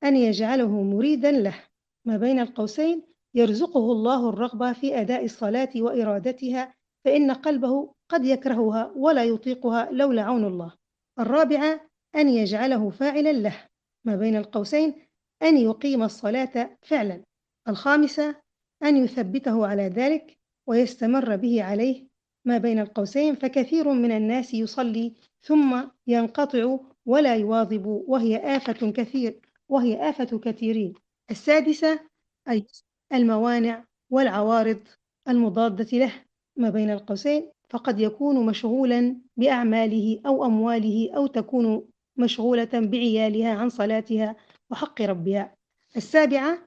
[0.05, 1.63] أن يجعله مريدا له.
[2.05, 3.03] ما بين القوسين
[3.35, 10.45] يرزقه الله الرغبة في أداء الصلاة وإرادتها فإن قلبه قد يكرهها ولا يطيقها لولا عون
[10.45, 10.73] الله.
[11.19, 11.81] الرابعة
[12.17, 13.65] أن يجعله فاعلا له.
[14.05, 14.95] ما بين القوسين
[15.43, 17.23] أن يقيم الصلاة فعلا.
[17.69, 18.46] الخامسة
[18.83, 20.37] أن يثبته على ذلك
[20.67, 22.07] ويستمر به عليه
[22.45, 25.13] ما بين القوسين فكثير من الناس يصلي
[25.43, 30.95] ثم ينقطع ولا يواظب وهي آفة كثير وهي آفة كثيرين.
[31.31, 32.01] السادسة
[32.49, 32.67] أي
[33.13, 34.81] الموانع والعوارض
[35.29, 36.13] المضادة له
[36.57, 41.83] ما بين القوسين فقد يكون مشغولا بأعماله أو أمواله أو تكون
[42.17, 44.37] مشغولة بعيالها عن صلاتها
[44.71, 45.55] وحق ربها.
[45.97, 46.59] السابعة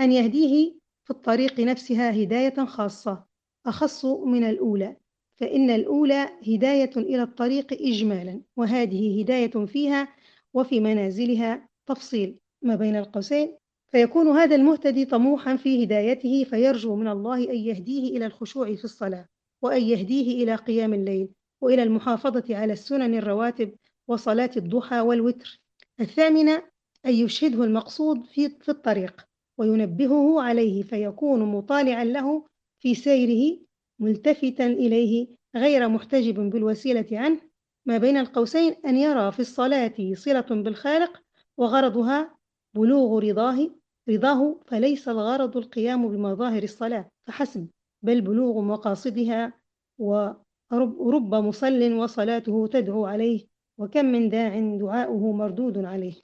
[0.00, 0.74] أن يهديه
[1.06, 3.24] في الطريق نفسها هداية خاصة
[3.66, 4.96] أخص من الأولى
[5.36, 10.08] فإن الأولى هداية إلى الطريق إجمالا وهذه هداية فيها
[10.54, 13.56] وفي منازلها تفصيل ما بين القوسين.
[13.88, 19.28] فيكون هذا المهتدي طموحا في هدايته فيرجو من الله أن يهديه إلى الخشوع في الصلاة
[19.62, 21.28] وأن يهديه إلى قيام الليل
[21.60, 23.74] وإلى المحافظة على السنن الرواتب
[24.08, 25.60] وصلاة الضحى والوتر.
[26.00, 26.62] الثامنة
[27.06, 29.26] أن يشهده المقصود في, في الطريق.
[29.58, 32.44] وينبهه عليه فيكون مطالعا له
[32.78, 33.58] في سيره
[33.98, 37.40] ملتفتا إليه غير محتجب بالوسيلة عنه.
[37.86, 41.22] ما بين القوسين أن يرى في الصلاة صلة بالخالق
[41.56, 42.36] وغرضها
[42.74, 43.70] بلوغ رضاه
[44.08, 47.68] رضاه فليس الغرض القيام بمظاهر الصلاة فحسب
[48.02, 49.52] بل بلوغ مقاصدها
[49.98, 53.46] ورب مصل وصلاته تدعو عليه
[53.78, 56.14] وكم من داع دعاؤه مردود عليه.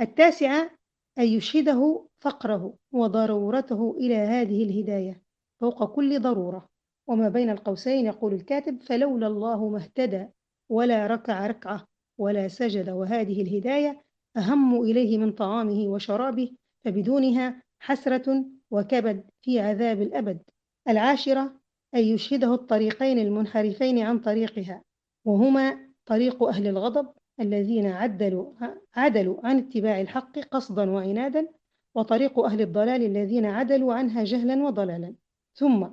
[0.00, 0.70] التاسعة
[1.18, 5.22] أن يشهده فقره وضرورته إلى هذه الهداية
[5.60, 6.68] فوق كل ضرورة.
[7.08, 10.26] وما بين القوسين يقول الكاتب فلولا الله ما اهتدى
[10.68, 11.84] ولا ركع ركعة
[12.18, 12.90] ولا سجد.
[12.90, 14.02] وهذه الهداية
[14.36, 16.52] أهم إليه من طعامه وشرابه
[16.84, 20.42] فبدونها حسرة وكبد في عذاب الأبد.
[20.88, 21.60] العاشرة
[21.94, 24.82] أن يشهده الطريقين المنحرفين عن طريقها
[25.24, 27.08] وهما طريق أهل الغضب
[27.40, 28.52] الذين عدلوا
[28.94, 31.48] عدلوا عن اتباع الحق قصدا وعنادا
[31.94, 35.14] وطريق أهل الضلال الذين عدلوا عنها جهلا وضلالا.
[35.54, 35.86] ثم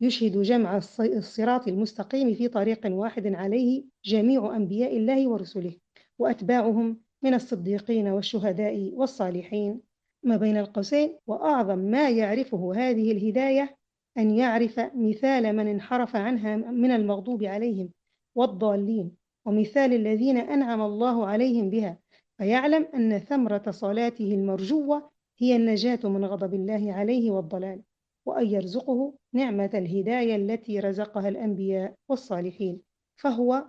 [0.00, 5.76] يشهد جمع الصراط المستقيم في طريق واحد عليه جميع أنبياء الله ورسله
[6.18, 9.80] وأتباعهم من الصديقين والشهداء والصالحين.
[10.22, 13.76] ما بين القوسين وأعظم ما يعرفه هذه الهداية
[14.18, 17.90] أن يعرف مثال من انحرف عنها من المغضوب عليهم
[18.34, 19.16] والضالين
[19.46, 21.98] ومثال الذين أنعم الله عليهم بها
[22.38, 27.82] فيعلم أن ثمرة صلاته المرجوة هي النجاة من غضب الله عليه والضلال
[28.26, 32.80] وأن يرزقه نعمة الهداية التي رزقها الأنبياء والصالحين.
[33.16, 33.64] فهو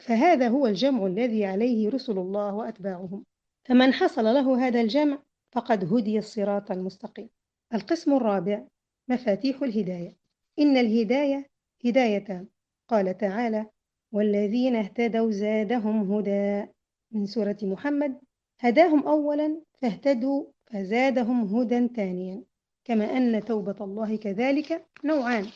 [0.00, 3.24] فهذا هو الجمع الذي عليه رسل الله وأتباعهم.
[3.64, 7.28] فمن حصل له هذا الجمع فقد هدي الصراط المستقيم.
[7.74, 8.64] القسم الرابع
[9.08, 10.16] مفاتيح الهداية.
[10.58, 11.46] إن الهداية
[11.84, 12.46] هدايتان
[12.88, 13.66] قال تعالى
[14.12, 16.66] والذين اهتدوا زادهم هدى.
[17.12, 18.18] من سورة محمد
[18.60, 22.42] هداهم أولا فاهتدوا فزادهم هدى ثانيا
[22.84, 25.46] كما أن توبة الله كذلك نوعان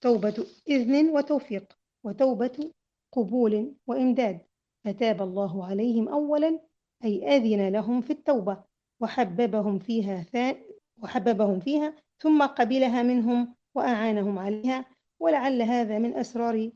[0.00, 2.70] توبة إذن وتوفيق وتوبة
[3.12, 4.40] قبول وإمداد.
[4.84, 6.60] فتاب الله عليهم أولا
[7.04, 8.64] أي أذن لهم في التوبة
[9.00, 10.26] وحببهم فيها
[11.02, 14.84] وحببهم فيها ثم قبلها منهم وأعانهم عليها.
[15.20, 16.70] ولعل هذا من أسرار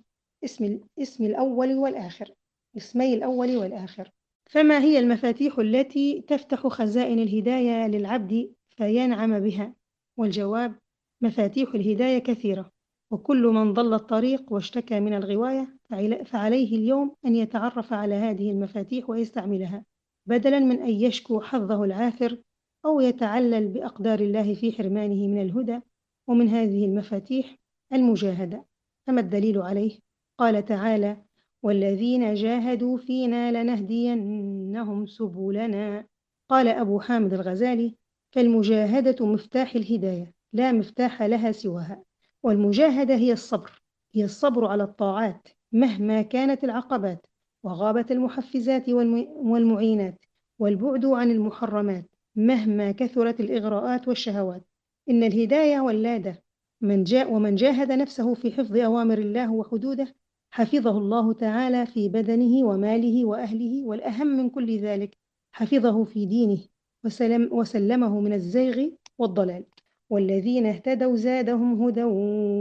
[0.44, 2.34] اسم اسم الأول والآخر
[2.76, 4.10] اسمي الأول والآخر.
[4.50, 9.74] فما هي المفاتيح التي تفتح خزائن الهداية للعبد فينعم بها
[10.16, 10.78] والجواب
[11.20, 12.72] مفاتيح الهداية كثيرة
[13.10, 15.78] وكل من ضل الطريق واشتكى من الغواية
[16.24, 19.84] فعليه اليوم أن يتعرف على هذه المفاتيح ويستعملها
[20.26, 22.38] بدلا من أن يشكو حظه العاثر
[22.84, 25.80] أو يتعلل بأقدار الله في حرمانه من الهدى
[26.28, 27.56] ومن هذه المفاتيح
[27.92, 28.64] المجاهدة
[29.06, 29.98] فما الدليل عليه؟
[30.38, 31.25] قال تعالى
[31.62, 36.06] والذين جاهدوا فينا لنهدينهم سبلنا.
[36.48, 37.96] قال أبو حامد الغزالي
[38.32, 42.02] فالمجاهدة مفتاح الهداية لا مفتاح لها سواها.
[42.42, 43.82] والمجاهدة هي الصبر
[44.14, 47.26] هي الصبر على الطاعات مهما كانت العقبات
[47.62, 50.24] وغابت المحفزات والمعينات
[50.58, 54.62] والبعد عن المحرمات مهما كثرت الإغراءات والشهوات.
[55.10, 56.42] إن الهداية ولادة
[56.80, 60.14] من جاء ومن جاهد نفسه في حفظ أوامر الله وحدوده
[60.50, 65.16] حفظه الله تعالى في بدنه وماله وأهله والأهم من كل ذلك
[65.52, 66.58] حفظه في دينه
[67.04, 68.88] وسلم وسلمه من الزيغ
[69.18, 69.64] والضلال.
[70.10, 72.02] والذين اهتدوا زادهم هدى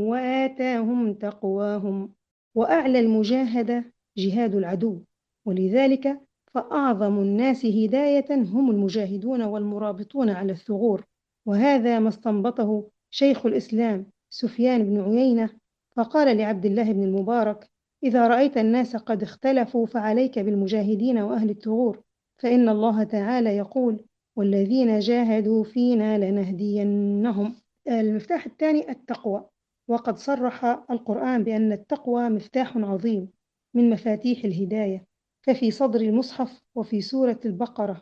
[0.10, 2.14] وآتاهم تقواهم
[2.56, 5.02] وأعلى المجاهدة جهاد العدو.
[5.46, 6.22] ولذلك
[6.54, 11.06] فأعظم الناس هداية هم المجاهدون والمرابطون على الثغور.
[11.46, 15.50] وهذا ما استنبطه شيخ الإسلام سفيان بن عيينة
[15.96, 17.70] فقال لعبد الله بن المبارك
[18.06, 22.02] إذا رأيت الناس قد اختلفوا فعليك بالمجاهدين وأهل الثغور
[22.38, 27.56] فإن الله تعالى يقول والذين جاهدوا فينا لنهدينهم.
[27.88, 29.46] المفتاح الثاني التقوى.
[29.88, 33.30] وقد صرح القرآن بأن التقوى مفتاح عظيم
[33.74, 35.06] من مفاتيح الهداية
[35.42, 38.02] ففي صدر المصحف وفي سورة البقرة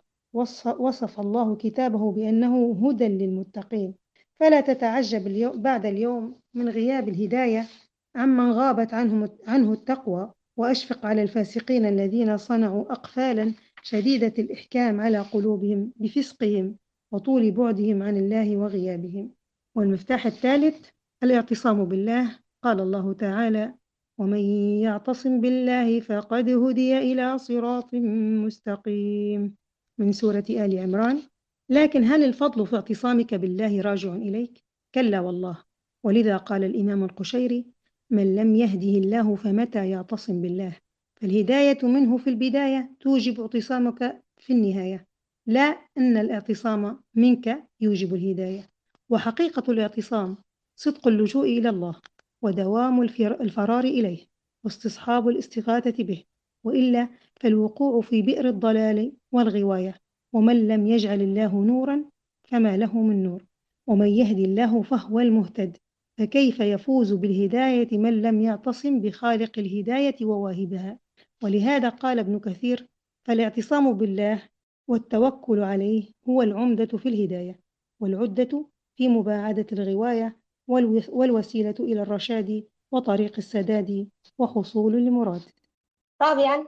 [0.79, 3.95] وصف الله كتابه بأنه هدى للمتقين.
[4.39, 7.65] فلا تتعجب بعد اليوم من غياب الهداية
[8.15, 13.53] عمن غابت عنه, عنه التقوى وأشفق على الفاسقين الذين صنعوا أقفالا
[13.83, 16.77] شديدة الإحكام على قلوبهم بفسقهم
[17.11, 19.31] وطول بعدهم عن الله وغيابهم.
[19.75, 20.87] والمفتاح الثالث
[21.23, 22.39] الاعتصام بالله.
[22.63, 23.73] قال الله تعالى
[24.17, 24.39] ومن
[24.81, 27.93] يعتصم بالله فقد هدي إلى صراط
[28.45, 29.55] مستقيم.
[29.99, 31.21] من سورة آل عمران
[31.69, 34.63] لكن هل الفضل في اعتصامك بالله راجع إليك؟
[34.95, 35.63] كلا والله.
[36.03, 37.72] ولذا قال الإمام القشيري
[38.13, 40.77] من لم يهده الله فمتى يعتصم بالله؟
[41.15, 45.07] فالهداية منه في البداية توجب اعتصامك في النهاية
[45.47, 48.69] لا أن الاعتصام منك يوجب الهداية.
[49.09, 50.37] وحقيقة الاعتصام
[50.75, 51.95] صدق اللجوء إلى الله
[52.41, 54.19] ودوام الفرار إليه
[54.63, 56.23] واستصحاب الاستغاثة به
[56.63, 57.09] وإلا
[57.41, 59.95] فالوقوع في بئر الضلال والغواية
[60.33, 62.05] ومن لم يجعل الله نورا
[62.43, 63.43] فما له من نور
[63.87, 65.77] ومن يهدي الله فهو المهتد.
[66.17, 70.99] فكيف يفوز بالهداية من لم يعتصم بخالق الهداية وواهبها؟
[71.43, 72.87] ولهذا قال ابن كثير
[73.27, 74.49] فالاعتصام بالله
[74.87, 77.59] والتوكل عليه هو العمدة في الهداية
[77.99, 80.37] والعدة في مباعدة الغواية
[81.09, 85.41] والوسيلة إلى الرشاد وطريق السداد وحصول المراد.
[86.21, 86.67] رابعا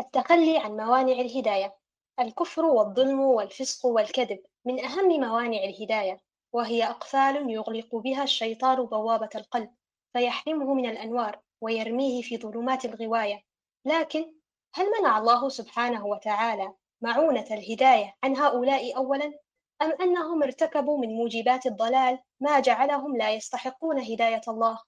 [0.00, 1.74] التخلي عن موانع الهداية
[2.20, 6.25] الكفر والظلم والفسق والكذب من أهم موانع الهداية.
[6.52, 9.70] وهي أقفال يغلق بها الشيطان بوابة القلب
[10.12, 13.42] فيحرمه من الأنوار ويرميه في ظلمات الغواية.
[13.84, 14.32] لكن
[14.74, 19.32] هل منع الله سبحانه وتعالى معونة الهداية عن هؤلاء أولا؟
[19.82, 24.78] أم أنهم ارتكبوا من موجبات الضلال ما جعلهم لا يستحقون هداية الله؟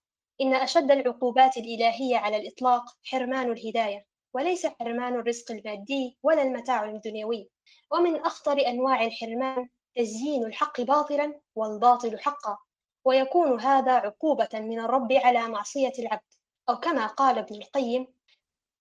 [0.40, 7.50] إن أشد العقوبات الإلهية على الإطلاق حرمان الهداية وليس حرمان الرزق المادي ولا المتاع الدنيوي.
[7.92, 9.68] ومن أخطر أنواع الحرمان
[9.98, 12.58] تزيين الحق باطلا والباطل حقا
[13.04, 16.22] ويكون هذا عقوبة من الرب على معصية العبد.
[16.68, 18.06] أو كما قال ابن القيم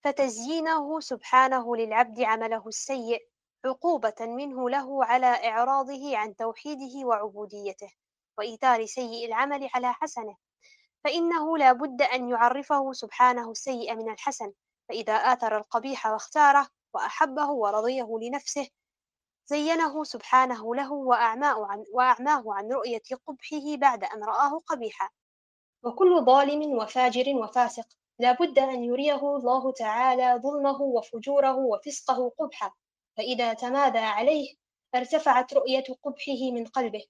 [0.03, 3.27] فتزيينه سبحانه للعبد عمله السيء
[3.65, 7.93] عقوبة منه له على إعراضه عن توحيده وعبوديته
[8.37, 10.35] وإيثار سيء العمل على حسنه.
[11.03, 14.53] فإنه لا بد أن يعرفه سبحانه السيء من الحسن
[14.89, 18.69] فإذا آثر القبيح واختاره وأحبه ورضيه لنفسه
[19.47, 20.91] زينه سبحانه له
[21.93, 25.09] وأعماه عن, رؤية قبحه بعد أن رآه قبيحا.
[25.83, 27.87] وكل ظالم وفاجر وفاسق
[28.19, 32.71] لا بد أن يريه الله تعالى ظلمه وفجوره وفسقه قبحا.
[33.17, 34.55] فإذا تمادى عليه
[34.95, 37.05] ارتفعت رؤية قبحه من قلبه.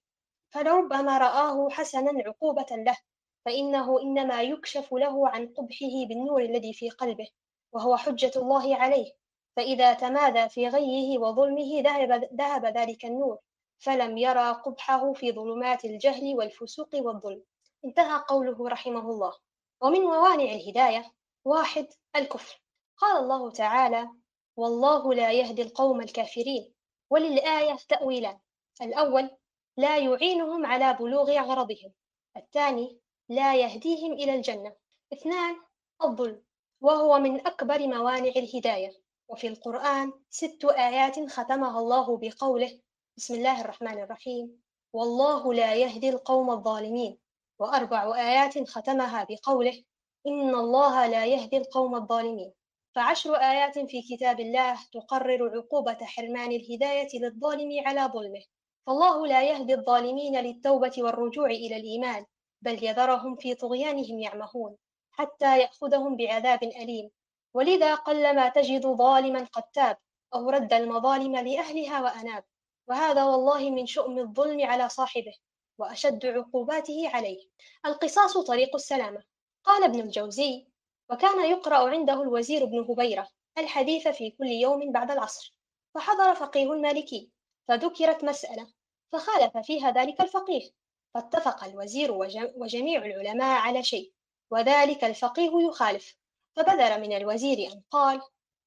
[0.53, 2.97] فلربما رآه حسنا عقوبة له
[3.45, 7.27] فإنه إنما يكشف له عن قبحه بالنور الذي في قلبه
[7.71, 9.11] وهو حجة الله عليه.
[9.57, 13.37] فإذا تمادى في غيه وظلمه ذهب, ذهب ذلك النور
[13.77, 17.43] فلم يرى قبحه في ظلمات الجهل والفسوق والظلم.
[17.85, 19.33] انتهى قوله رحمه الله.
[19.81, 21.11] ومن موانع الهداية
[21.45, 22.61] واحد الكفر.
[22.97, 24.09] قال الله تعالى
[24.57, 26.73] والله لا يهدي القوم الكافرين
[27.09, 28.39] وللآية تأويلان.
[28.81, 29.29] الأول
[29.77, 31.93] لا يعينهم على بلوغ غرضهم
[32.37, 32.99] الثاني
[33.29, 34.75] لا يهديهم إلى الجنة.
[35.13, 35.55] اثنان
[36.03, 36.43] الظلم.
[36.81, 39.06] وهو من أكبر موانع الهداية.
[39.29, 42.79] وفي القرآن ست آيات ختمها الله بقوله
[43.17, 44.61] بسم الله الرحمن الرحيم.
[44.93, 47.17] والله لا يهدي القوم الظالمين.
[47.59, 49.83] وأربع آيات ختمها بقوله
[50.27, 52.53] إن الله لا يهدي القوم الظالمين.
[52.95, 58.43] فعشر آيات في كتاب الله تقرر عقوبة حرمان الهداية للظالم على ظلمه.
[58.87, 62.25] فالله لا يهدي الظالمين للتوبة والرجوع إلى الإيمان
[62.61, 64.77] بل يذرهم في طغيانهم يعمهون
[65.11, 67.09] حتى يأخذهم بعذاب أليم.
[67.53, 69.97] ولذا قلما تجد ظالما قد تاب
[70.33, 72.43] أو رد المظالم لأهلها وأناب.
[72.87, 75.33] وهذا والله من شؤم الظلم على صاحبه
[75.77, 77.47] وأشد عقوباته عليه.
[77.85, 79.23] القصاص طريق السلامة.
[79.63, 80.67] قال ابن الجوزي
[81.09, 83.27] وكان يقرأ عنده الوزير بن هبيرة
[83.57, 85.55] الحديث في كل يوم بعد العصر
[85.95, 87.29] فحضر فقيه مالكي
[87.67, 88.67] فذكرت مسألة
[89.11, 90.69] فخالف فيها ذلك الفقيه
[91.13, 92.11] فاتفق الوزير
[92.55, 94.13] وجميع العلماء على شيء
[94.51, 96.15] وذلك الفقيه يخالف.
[96.57, 98.21] فبدر من الوزير أن قال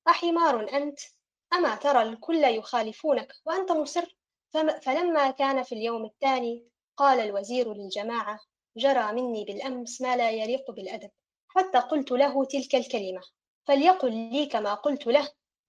[0.08, 1.00] أحمار أنت؟
[1.52, 4.16] أما ترى الكل يخالفونك وأنت مصر؟
[4.82, 8.38] فلما كان في اليوم الثاني قال الوزير للجماعة
[8.76, 11.10] جرى مني بالأمس ما لا يليق بالأدب
[11.48, 13.22] حتى قلت له تلك الكلمة
[13.64, 15.28] فليقل لي كما قلت له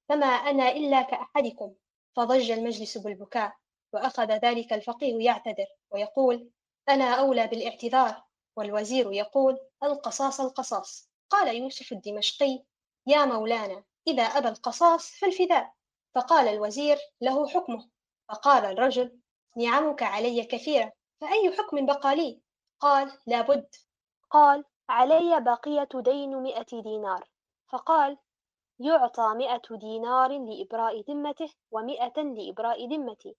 [0.10, 1.74] فما أنا إلا كأحدكم.
[2.16, 3.56] فضج المجلس بالبكاء
[3.94, 6.50] وأخذ ذلك الفقيه يعتذر ويقول
[6.90, 8.24] أنا أولى بالإعتذار.
[8.56, 11.11] والوزير يقول القصاص القصاص.
[11.32, 12.64] قال يوسف الدمشقي
[13.08, 15.74] يا مولانا إذا أبى القصاص فالفداء
[16.16, 17.90] فقال الوزير له حكمه.
[18.30, 19.20] فقال الرجل
[19.58, 22.42] نعمك علي كثيرة فأي حكم بقى لي
[22.80, 23.68] قال لابد.
[24.30, 27.30] قال علي بقية دين مئة دينار.
[27.72, 28.18] فقال
[28.80, 33.36] يعطى مئة دينار لإبراء ذمته ومئة لإبراء ذمتي.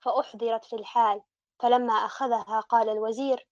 [0.00, 1.22] فأحضرت في الحال.
[1.62, 3.48] فلما أخذها قال الوزير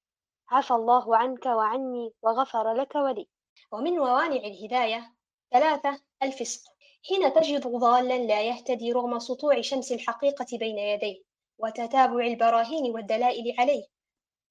[0.48, 3.28] عفى الله عنك وعني وغفر لك ولي.
[3.72, 5.12] ومن موانع الهداية
[5.52, 6.60] ثلاثة الفسق
[7.08, 11.22] حين تجد ضالا لا يهتدي رغم سطوع شمس الحقيقة بين يديه
[11.58, 13.84] وتتابع البراهين والدلائل عليه.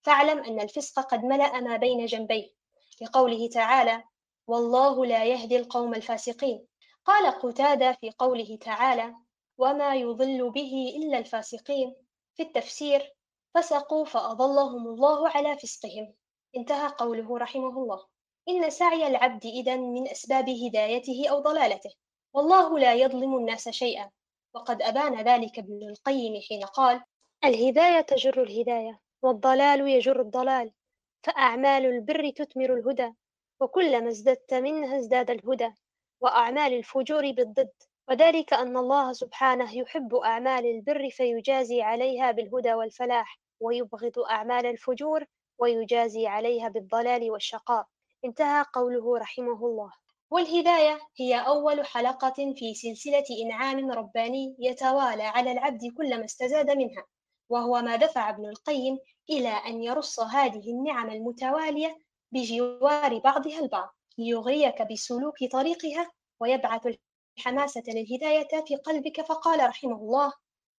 [0.02, 2.50] فاعلم أن الفسق قد ملأ ما بين جنبيه.
[3.02, 4.04] لقوله تعالى
[4.48, 6.68] والله لا يهدي القوم الفاسقين
[7.06, 9.16] قال قتادة في قوله تعالى
[9.58, 11.96] وما يضل به إلا الفاسقين
[12.36, 13.14] في التفسير
[13.56, 16.14] فسقوا فأضلهم الله على فسقهم
[16.56, 18.11] انتهى قوله رحمه الله.
[18.50, 21.94] إن سعي العبد إذا من أسباب هدايته أو ضلالته.
[22.34, 24.10] والله لا يظلم الناس شيئا.
[24.54, 27.04] وقد أبان ذلك ابن القيم حين قال
[27.46, 30.72] الهداية تجر الهداية والضلال يجر الضلال.
[31.24, 33.14] فأعمال البر تثمر الهدى
[33.60, 35.74] وكلما ازددت منها ازداد الهدى.
[36.22, 37.72] وأعمال الفجور بالضد
[38.10, 45.26] وذلك أن الله سبحانه يحب أعمال البر فيجازي عليها بالهدى والفلاح ويبغض أعمال الفجور
[45.58, 47.88] ويجازي عليها بالضلال والشقاء.
[48.26, 49.92] انتهى قوله رحمه الله.
[50.32, 57.06] والهداية هي أول حلقة في سلسلة إنعام رباني يتوالى على العبد كلما استزاد منها
[57.50, 59.00] وهو ما دفع ابن القيم
[59.30, 61.98] إلى أن يرص هذه النعم المتوالية
[62.32, 66.88] بجوار بعضها البعض ليغريك بسلوك طريقها ويبعث
[67.38, 70.34] الحماسة للهداية في قلبك فقال رحمه الله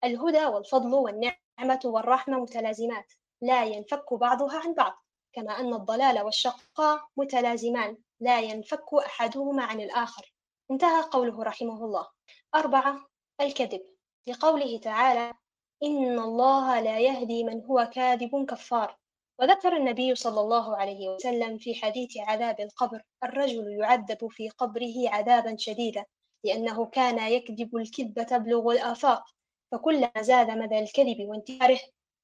[0.05, 3.13] الهدى والفضل والنعمة والرحمة متلازمات
[3.43, 5.02] لا ينفك بعضها عن بعض
[5.33, 10.35] كما أن الضلال والشقاء متلازمان لا ينفك أحدهما عن الآخر.
[10.71, 12.07] انتهى قوله رحمه الله.
[12.55, 13.07] أربعة
[13.41, 13.83] الكذب.
[14.29, 15.35] لقوله تعالى
[15.83, 18.99] إن الله لا يهدي من هو كاذب كفار.
[19.39, 25.57] وذكر النبي صلى الله عليه وسلم في حديث عذاب القبر الرجل يعذب في قبره عذابا
[25.59, 26.05] شديدا
[26.45, 29.25] لأنه كان يكذب الكذب تبلغ الآفاق.
[29.73, 31.81] فكلما زاد مدى الكذب وانتشاره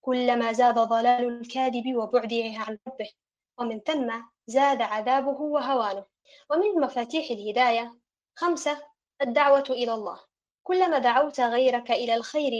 [0.08, 3.10] كلما زاد ضلال الكاذب وبعده عن ربه
[3.58, 4.12] ومن ثم
[4.46, 6.04] زاد عذابه وهوانه.
[6.50, 7.98] ومن مفاتيح الهداية
[8.36, 8.82] خمسة
[9.22, 10.20] الدعوة إلى الله.
[10.62, 12.52] كلما دعوت غيرك إلى الخير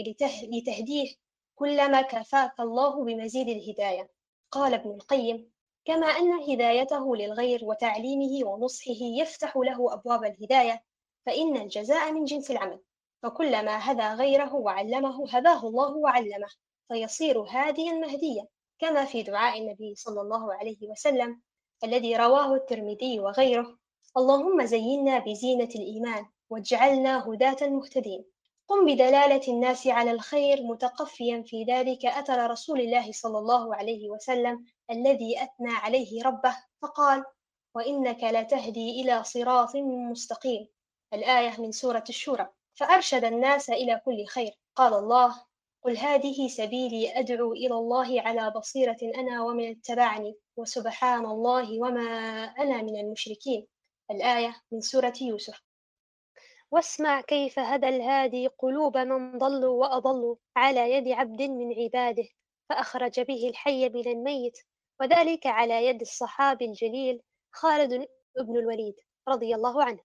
[0.43, 1.15] لتهديه
[1.55, 4.09] كلما كفاك الله بمزيد الهداية.
[4.51, 5.51] قال ابن القيم
[5.85, 10.83] كما أن هدايته للغير وتعليمه ونصحه يفتح له أبواب الهداية
[11.25, 12.79] فإن الجزاء من جنس العمل.
[13.23, 16.49] فكلما هدى غيره وعلمه هداه الله وعلمه.
[16.89, 18.47] فيصير هاديا مهديا
[18.79, 21.41] كما في دعاء النبي صلى الله عليه وسلم
[21.83, 23.77] الذي رواه الترمذي وغيره.
[24.17, 28.25] اللهم زينا بزينة الإيمان واجعلنا هداة مهتدين
[28.67, 34.65] قم بدلالة الناس على الخير متقفيا في ذلك أثر رسول الله صلى الله عليه وسلم
[34.91, 37.23] الذي أثنى عليه ربه فقال
[37.75, 39.75] وإنك لتهدي إلى صراط
[40.11, 40.67] مستقيم
[41.13, 45.48] الآية من سورة الشورى فأرشد الناس إلى كل خير قال الله
[45.83, 52.01] قل هذه سبيلي أدعو إلى الله على بصيرة أنا ومن اتبعني وسبحان الله وما
[52.59, 53.67] أنا من المشركين.
[54.11, 55.61] الآية من سورة يوسف.
[56.71, 62.27] واسمع كيف هدى الهادي قلوب من ضلوا وأضلوا على يد عبد من عباده
[62.69, 64.57] فأخرج به الحي من الميت
[65.01, 67.21] وذلك على يد الصحابي الجليل
[67.51, 68.07] خالد
[68.39, 68.95] بن الوليد
[69.27, 69.99] رضي الله عنه.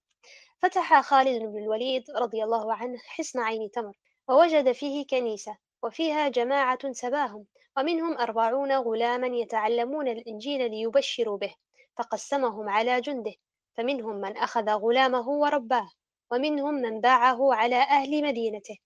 [0.63, 3.99] فتح خالد بن الوليد رضي الله عنه حصن عين تمر
[4.29, 11.55] ووجد فيه كنيسة وفيها جماعة سباهم ومنهم أربعون غلاما يتعلمون الإنجيل ليبشروا به
[11.99, 13.35] فقسمهم على جنده
[13.77, 15.91] فمنهم من أخذ غلامه ورباه
[16.31, 18.79] ومنهم من باعه على أهل مدينته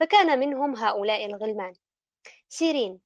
[0.00, 1.72] فكان منهم هؤلاء الغلمان.
[2.48, 3.00] سيرين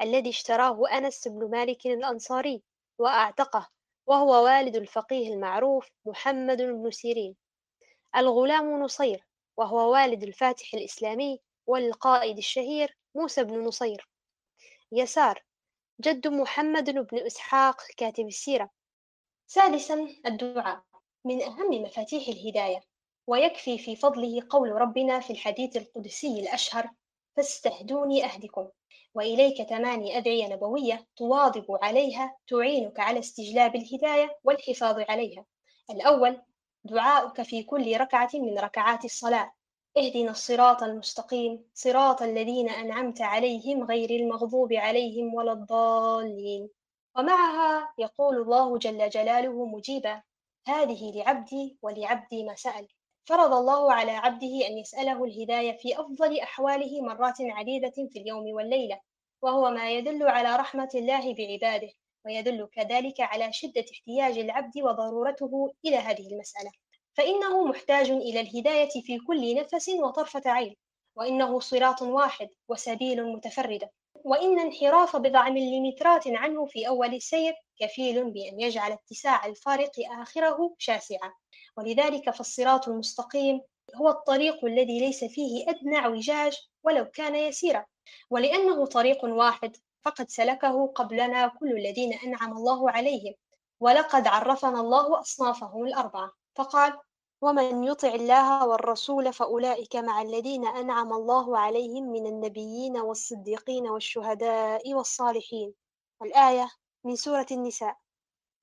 [0.00, 2.62] الذي اشتراه أنس بن مالك الأنصاري
[2.98, 3.68] وأعتقه
[4.06, 7.36] وهو والد الفقيه المعروف محمد بن سيرين.
[8.16, 9.26] الغلام نصير
[9.56, 11.40] وهو والد الفاتح الإسلامي
[11.70, 14.08] والقائد الشهير موسى بن نصير.
[14.92, 15.44] يسار
[16.00, 18.70] جد محمد بن إسحاق كاتب السيرة.
[19.46, 20.82] سادسا الدعاء
[21.24, 22.80] من أهم مفاتيح الهداية
[23.26, 26.90] ويكفي في فضله قول ربنا في الحديث القدسي الأشهر
[27.36, 28.68] فاستهدوني أهدكم
[29.14, 35.44] وإليك ثماني أدعية نبوية تواظب عليها تعينك على استجلاب الهداية والحفاظ عليها.
[35.90, 36.42] الأول
[36.84, 39.52] دعاؤك في كل ركعة من ركعات الصلاة
[39.96, 46.70] اهدنا الصراط المستقيم صراط الذين أنعمت عليهم غير المغضوب عليهم ولا الضالين.
[47.16, 50.22] ومعها يقول الله جل جلاله مجيبا
[50.66, 52.88] هذه لعبدي ولعبدي ما سأل.
[53.24, 59.00] فرض الله على عبده أن يسأله الهداية في أفضل أحواله مرات عديدة في اليوم والليلة
[59.42, 61.90] وهو ما يدل على رحمة الله بعباده
[62.26, 66.70] ويدل كذلك على شدة احتياج العبد وضرورته إلى هذه المسألة.
[67.16, 70.76] فإنه محتاج إلى الهداية في كل نفس وطرفة عين
[71.16, 73.90] وإنه صراط واحد وسبيل متفردة
[74.24, 79.90] وإن انحراف بضع مليمترات عنه في أول السير كفيل بأن يجعل اتساع الفارق
[80.20, 81.32] آخره شاسعا.
[81.76, 83.60] ولذلك فالصراط المستقيم
[83.94, 87.86] هو الطريق الذي ليس فيه أدنى اعوجاج ولو كان يسيرا.
[88.30, 93.34] ولأنه طريق واحد فقد سلكه قبلنا كل الذين أنعم الله عليهم
[93.80, 96.32] ولقد عرفنا الله أصنافهم الأربعة.
[96.60, 96.98] فقال
[97.42, 105.74] ومن يطع الله والرسول فأولئك مع الذين أنعم الله عليهم من النبيين والصديقين والشهداء والصالحين.
[106.22, 106.70] الآية
[107.04, 107.96] من سورة النساء.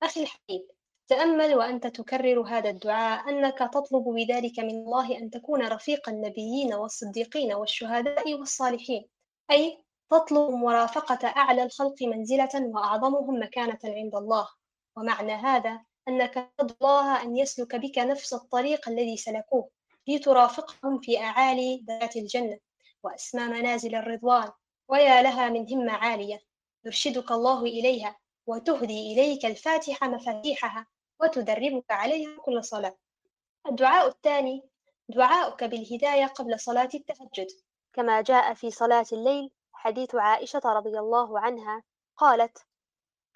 [0.02, 0.68] أخي الحبيب
[1.08, 7.52] تأمل وأنت تكرر هذا الدعاء أنك تطلب بذلك من الله أن تكون رفيق النبيين والصديقين
[7.52, 9.08] والشهداء والصالحين
[9.50, 14.48] أي تطلب مرافقة أعلى الخلق منزلة وأعظمهم مكانة عند الله.
[14.96, 19.70] ومعنى هذا أنك تدعو أن يسلك بك نفس الطريق الذي سلكوه
[20.08, 22.58] لترافقهم في أعالي درجات الجنة
[23.02, 24.50] وأسمى منازل الرضوان
[24.88, 26.40] ويا لها من همة عالية.
[26.84, 30.86] يرشدك الله إليها وتهدي إليك الفاتحة مفاتيحها
[31.20, 32.96] وتدربك عليها كل صلاة.
[33.68, 34.62] الدعاء الثاني
[35.08, 37.48] دعاؤك بالهداية قبل صلاة التهجد.
[37.92, 41.82] كما جاء في صلاة الليل حديث عائشة رضي الله عنها
[42.16, 42.66] قالت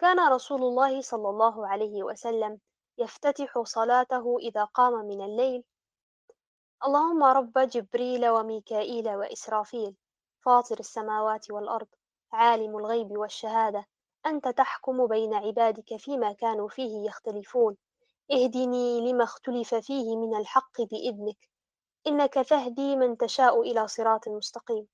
[0.02, 2.58] كان رسول الله صلى الله عليه وسلم
[2.98, 5.64] يفتتح صلاته إذا قام من الليل.
[6.86, 9.96] اللهم رب جبريل وميكائيل وإسرافيل
[10.44, 11.86] فاطر السماوات والأرض
[12.32, 13.86] عالم الغيب والشهادة
[14.26, 17.76] أنت تحكم بين عبادك فيما كانوا فيه يختلفون.
[18.32, 21.48] اهدني لما اختلف فيه من الحق بإذنك
[22.06, 24.86] إنك تهدي من تشاء إلى صراط مستقيم.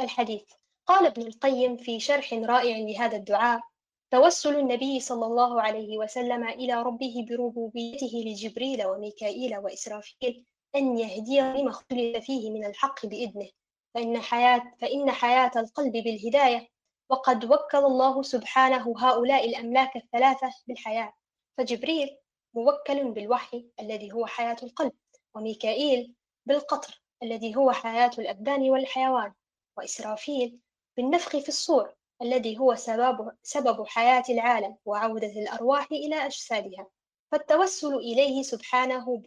[0.00, 0.44] الحديث.
[0.86, 3.71] قال ابن القيم في شرح رائع لهذا الدعاء
[4.12, 10.44] توسل النبي صلى الله عليه وسلم إلى ربه بربوبيته لجبريل وميكائيل وإسرافيل
[10.76, 13.48] أن يهدي لما اختلف فيه من الحق بإذنه.
[13.94, 16.68] فإن حياة, فإن حياة القلب بالهداية
[17.10, 21.12] وقد وكل الله سبحانه هؤلاء الأملاك الثلاثة بالحياة.
[21.58, 22.18] فجبريل
[22.54, 24.92] موكل بالوحي الذي هو حياة القلب
[25.34, 26.14] وميكائيل
[26.46, 29.32] بالقطر الذي هو حياة الأبدان والحيوان
[29.76, 30.58] وإسرافيل
[30.96, 36.86] بالنفخ في الصور الذي هو سبب, سبب حياة العالم وعودة الأرواح إلى أجسادها.
[37.32, 39.22] فالتوسل إليه سبحانه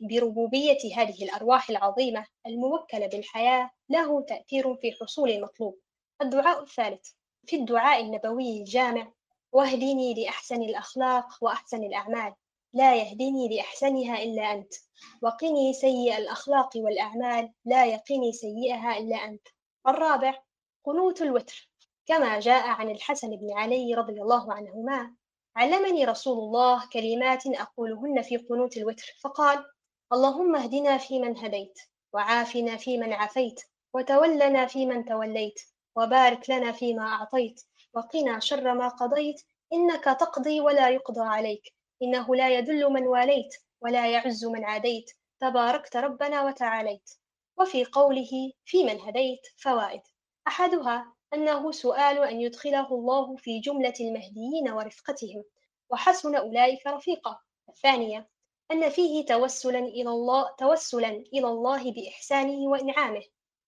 [0.00, 5.78] بربوبية هذه الأرواح العظيمة الموكلة بالحياة له تأثير في حصول المطلوب.
[6.22, 7.08] الدعاء الثالث
[7.46, 9.12] في الدعاء النبوي الجامع
[9.52, 12.34] واهدني لأحسن الأخلاق وأحسن الأعمال.
[12.72, 14.74] لا يهديني لأحسنها إلا أنت.
[15.22, 17.52] وقني سيء الأخلاق والأعمال.
[17.64, 19.48] لا يقني سيئها إلا أنت.
[19.88, 20.42] الرابع
[20.84, 21.70] قنوت الوتر.
[22.06, 25.14] كما جاء عن الحسن بن علي رضي الله عنهما
[25.56, 29.64] علمني رسول الله كلمات أقولهن في قنوت الوتر فقال
[30.12, 31.78] اللهم اهدنا فيمن هديت
[32.12, 33.60] وعافنا فيمن عافيت
[33.94, 35.60] وتولنا فيمن توليت
[35.96, 37.60] وبارك لنا فيما أعطيت
[37.94, 39.42] وقنا شر ما قضيت
[39.72, 45.96] إنك تقضي ولا يقضى عليك إنه لا يدل من واليت ولا يعز من عاديت تباركت
[45.96, 47.10] ربنا وتعاليت
[47.58, 50.00] وفي قوله في من هديت فوائد
[50.48, 55.44] أحدها أنه سؤال أن يدخله الله في جملة المهديين ورفقتهم
[55.90, 57.38] وحسن أولئك رفيقا.
[57.68, 58.28] الثانية
[58.70, 63.22] أن فيه توسلا إلى الله توسلا إلى الله بإحسانه وإنعامه.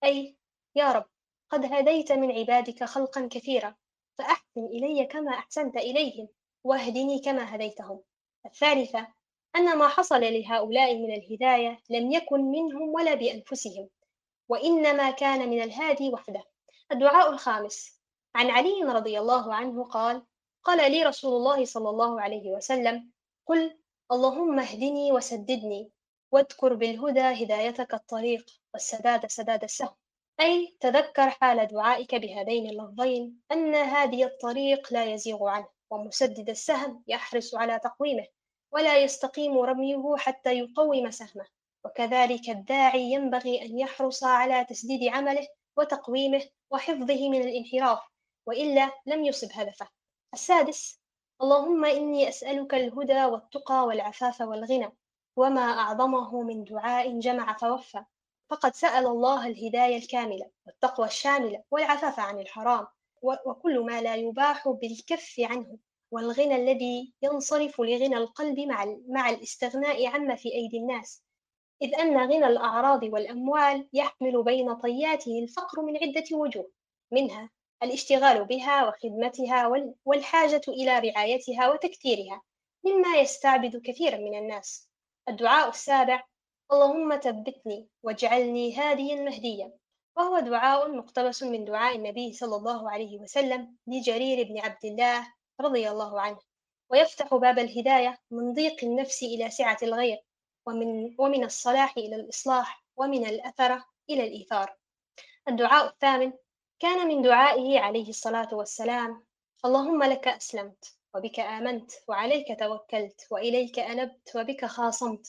[0.04, 0.36] أي
[0.74, 1.04] يا رب
[1.50, 3.74] قد هديت من عبادك خلقا كثيرا
[4.18, 6.28] فأحسن إلي كما أحسنت إليهم
[6.64, 8.02] واهدني كما هديتهم.
[8.46, 9.08] الثالثة
[9.56, 13.88] أن ما حصل لهؤلاء من الهداية لم يكن منهم ولا بأنفسهم
[14.48, 16.44] وإنما كان من الهادي وحده.
[16.92, 18.00] الدعاء الخامس.
[18.34, 20.22] عن علي رضي الله عنه قال
[20.64, 23.10] قال لي رسول الله صلى الله عليه وسلم
[23.46, 23.78] قل
[24.12, 25.92] اللهم اهدني وسددني
[26.32, 29.94] واذكر بالهدى هدايتك الطريق والسداد سداد السهم.
[30.40, 37.54] أي تذكر حال دعائك بهذين اللفظين أن هادي الطريق لا يزيغ عنه ومسدد السهم يحرص
[37.54, 38.26] على تقويمه
[38.72, 41.46] ولا يستقيم رميه حتى يقوم سهمه.
[41.84, 48.00] وكذلك الداعي ينبغي أن يحرص على تسديد عمله وتقويمه وحفظه من الانحراف
[48.46, 49.88] وإلا لم يصب هدفه.
[50.34, 51.00] السادس
[51.42, 54.92] اللهم إني أسألك الهدى والتقى والعفاف والغنى
[55.36, 58.04] وما أعظمه من دعاء جمع فوفى.
[58.50, 62.86] فقد سأل الله الهداية الكاملة والتقوى الشاملة والعفاف عن الحرام
[63.22, 65.78] وكل ما لا يباح بالكف عنه
[66.10, 71.22] والغنى الذي ينصرف لغنى القلب مع مع الاستغناء عما في أيدي الناس.
[71.82, 76.70] إذ أن غنى الأعراض والأموال يحمل بين طياته الفقر من عدة وجوه
[77.12, 77.50] منها
[77.82, 79.70] الاشتغال بها وخدمتها
[80.04, 82.42] والحاجة إلى رعايتها وتكثيرها
[82.84, 84.88] مما يستعبد كثيرا من الناس.
[85.28, 86.24] الدعاء السابع
[86.72, 89.72] اللهم ثبتني واجعلني هاديا مهديا
[90.16, 95.88] وهو دعاء مقتبس من دعاء النبي صلى الله عليه وسلم لجرير بن عبد الله رضي
[95.88, 96.38] الله عنه
[96.90, 100.18] ويفتح باب الهداية من ضيق النفس إلى سعة الغير.
[100.68, 104.76] ومن, ومن الصلاح إلى الإصلاح ومن الأثرة إلى الإيثار.
[105.48, 106.32] الدعاء الثامن
[106.78, 109.24] كان من دعائه عليه الصلاة والسلام
[109.64, 115.26] اللهم لك أسلمت وبك آمنت وعليك توكلت وإليك أنبت وبك خاصمت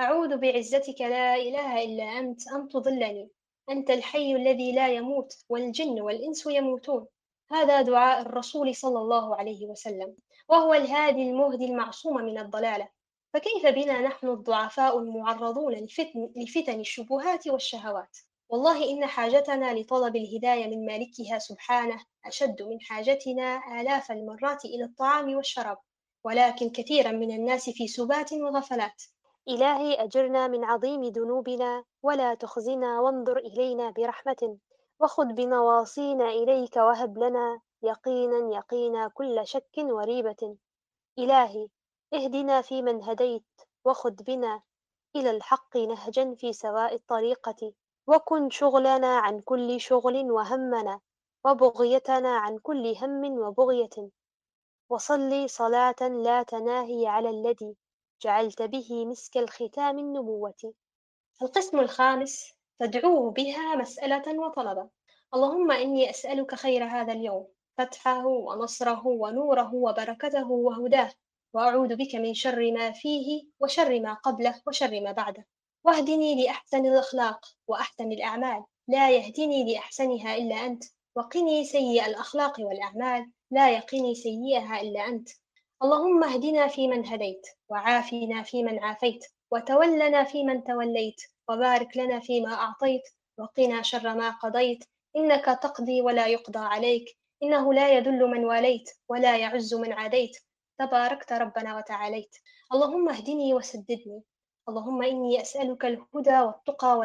[0.00, 3.30] أعوذ بعزتك لا إله إلا أنت أن تضلني
[3.70, 7.06] أنت الحي الذي لا يموت والجن والإنس يموتون.
[7.50, 10.16] هذا دعاء الرسول صلى الله عليه وسلم
[10.48, 12.88] وهو الهادي المهدي المعصوم من الضلالة.
[13.34, 18.18] فكيف بنا نحن الضعفاء المعرضون لفتن, لفتن الشبهات والشهوات؟
[18.48, 25.34] والله إن حاجتنا لطلب الهداية من مالكها سبحانه أشد من حاجتنا آلاف المرات إلى الطعام
[25.34, 25.78] والشراب
[26.24, 29.02] ولكن كثيرا من الناس في سبات وغفلات.
[29.48, 34.58] إلهي أجرنا من عظيم ذنوبنا ولا تخزنا وانظر إلينا برحمة.
[35.00, 40.56] وخذ بنواصينا إليك وهب لنا يقينا يقينا كل شك وريبة.
[41.18, 41.68] إلهي
[42.14, 44.62] اهدنا فيمن هديت وخذ بنا
[45.16, 47.72] إلى الحق نهجا في سواء الطريقة.
[48.06, 51.00] وكن شغلنا عن كل شغل وهمنا
[51.44, 54.10] وبغيتنا عن كل هم وبغية.
[54.90, 57.76] وصلي صلاة لا تناهي على الذي
[58.22, 60.74] جعلت به مسك الختام النبوة.
[61.42, 64.88] القسم الخامس تدعوه بها مسألة وطلبا.
[65.34, 67.48] اللهم إني أسألك خير هذا اليوم
[67.78, 71.12] فتحه ونصره ونوره وبركته وهداه.
[71.54, 75.46] وأعوذ بك من شر ما فيه وشر ما قبله وشر ما بعده.
[75.84, 78.64] واهدني لأحسن الأخلاق وأحسن الأعمال.
[78.88, 80.84] لا يهدني لأحسنها إلا أنت.
[81.16, 83.30] وقني سيء الأخلاق والأعمال.
[83.50, 85.28] لا يقني سيئها إلا أنت.
[85.82, 93.02] اللهم اهدنا فيمن هديت وعافنا فيمن عافيت وتولنا فيمن توليت وبارك لنا فيما أعطيت
[93.38, 94.84] وقنا شر ما قضيت.
[95.16, 97.16] إنك تقضي ولا يقضى عليك.
[97.42, 100.36] إنه لا يذل من واليت ولا يعز من عاديت.
[100.80, 102.36] تباركت ربنا وتعاليت.
[102.72, 104.22] اللهم اهدني وسددني.
[104.68, 106.98] اللهم إني أسألك الهدى والتقى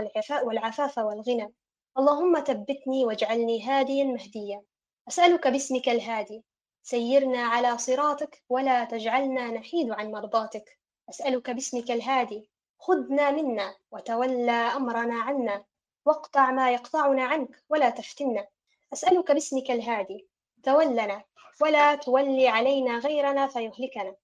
[0.43, 1.53] والعفاف والغنى.
[1.97, 4.63] اللهم ثبتني واجعلني هاديا مهديا.
[5.07, 6.43] أسألك باسمك الهادي.
[6.83, 10.79] سيرنا على صراطك ولا تجعلنا نحيد عن مرضاتك.
[11.09, 12.49] أسألك باسمك الهادي.
[12.79, 15.65] خذنا منا وتولى أمرنا عنا.
[16.05, 18.47] واقطع ما يقطعنا عنك ولا تفتنا.
[18.93, 20.27] أسألك باسمك الهادي.
[20.63, 21.23] تولنا
[21.61, 24.15] ولا تولي علينا غيرنا فيهلكنا.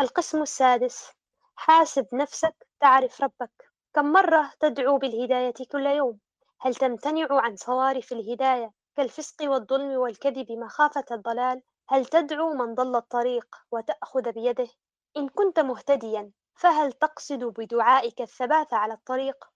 [0.00, 1.10] القسم السادس
[1.56, 3.70] حاسب نفسك تعرف ربك.
[3.94, 6.18] كم مرة تدعو بالهداية كل يوم؟
[6.60, 13.56] هل تمتنع عن صوارف الهداية كالفسق والظلم والكذب مخافة الضلال؟ هل تدعو من ضل الطريق
[13.70, 14.68] وتأخذ بيده؟
[15.16, 19.55] إن كنت مهتديا فهل تقصد بدعائك الثبات على الطريق؟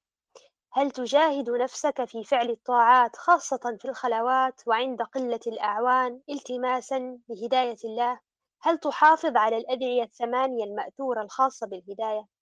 [0.73, 8.21] هل تجاهد نفسك في فعل الطاعات خاصة في الخلوات وعند قلة الأعوان التماسا لهداية الله؟
[8.63, 12.40] هل تحافظ على الأدعية الثمانية المأثورة الخاصة بالهداية؟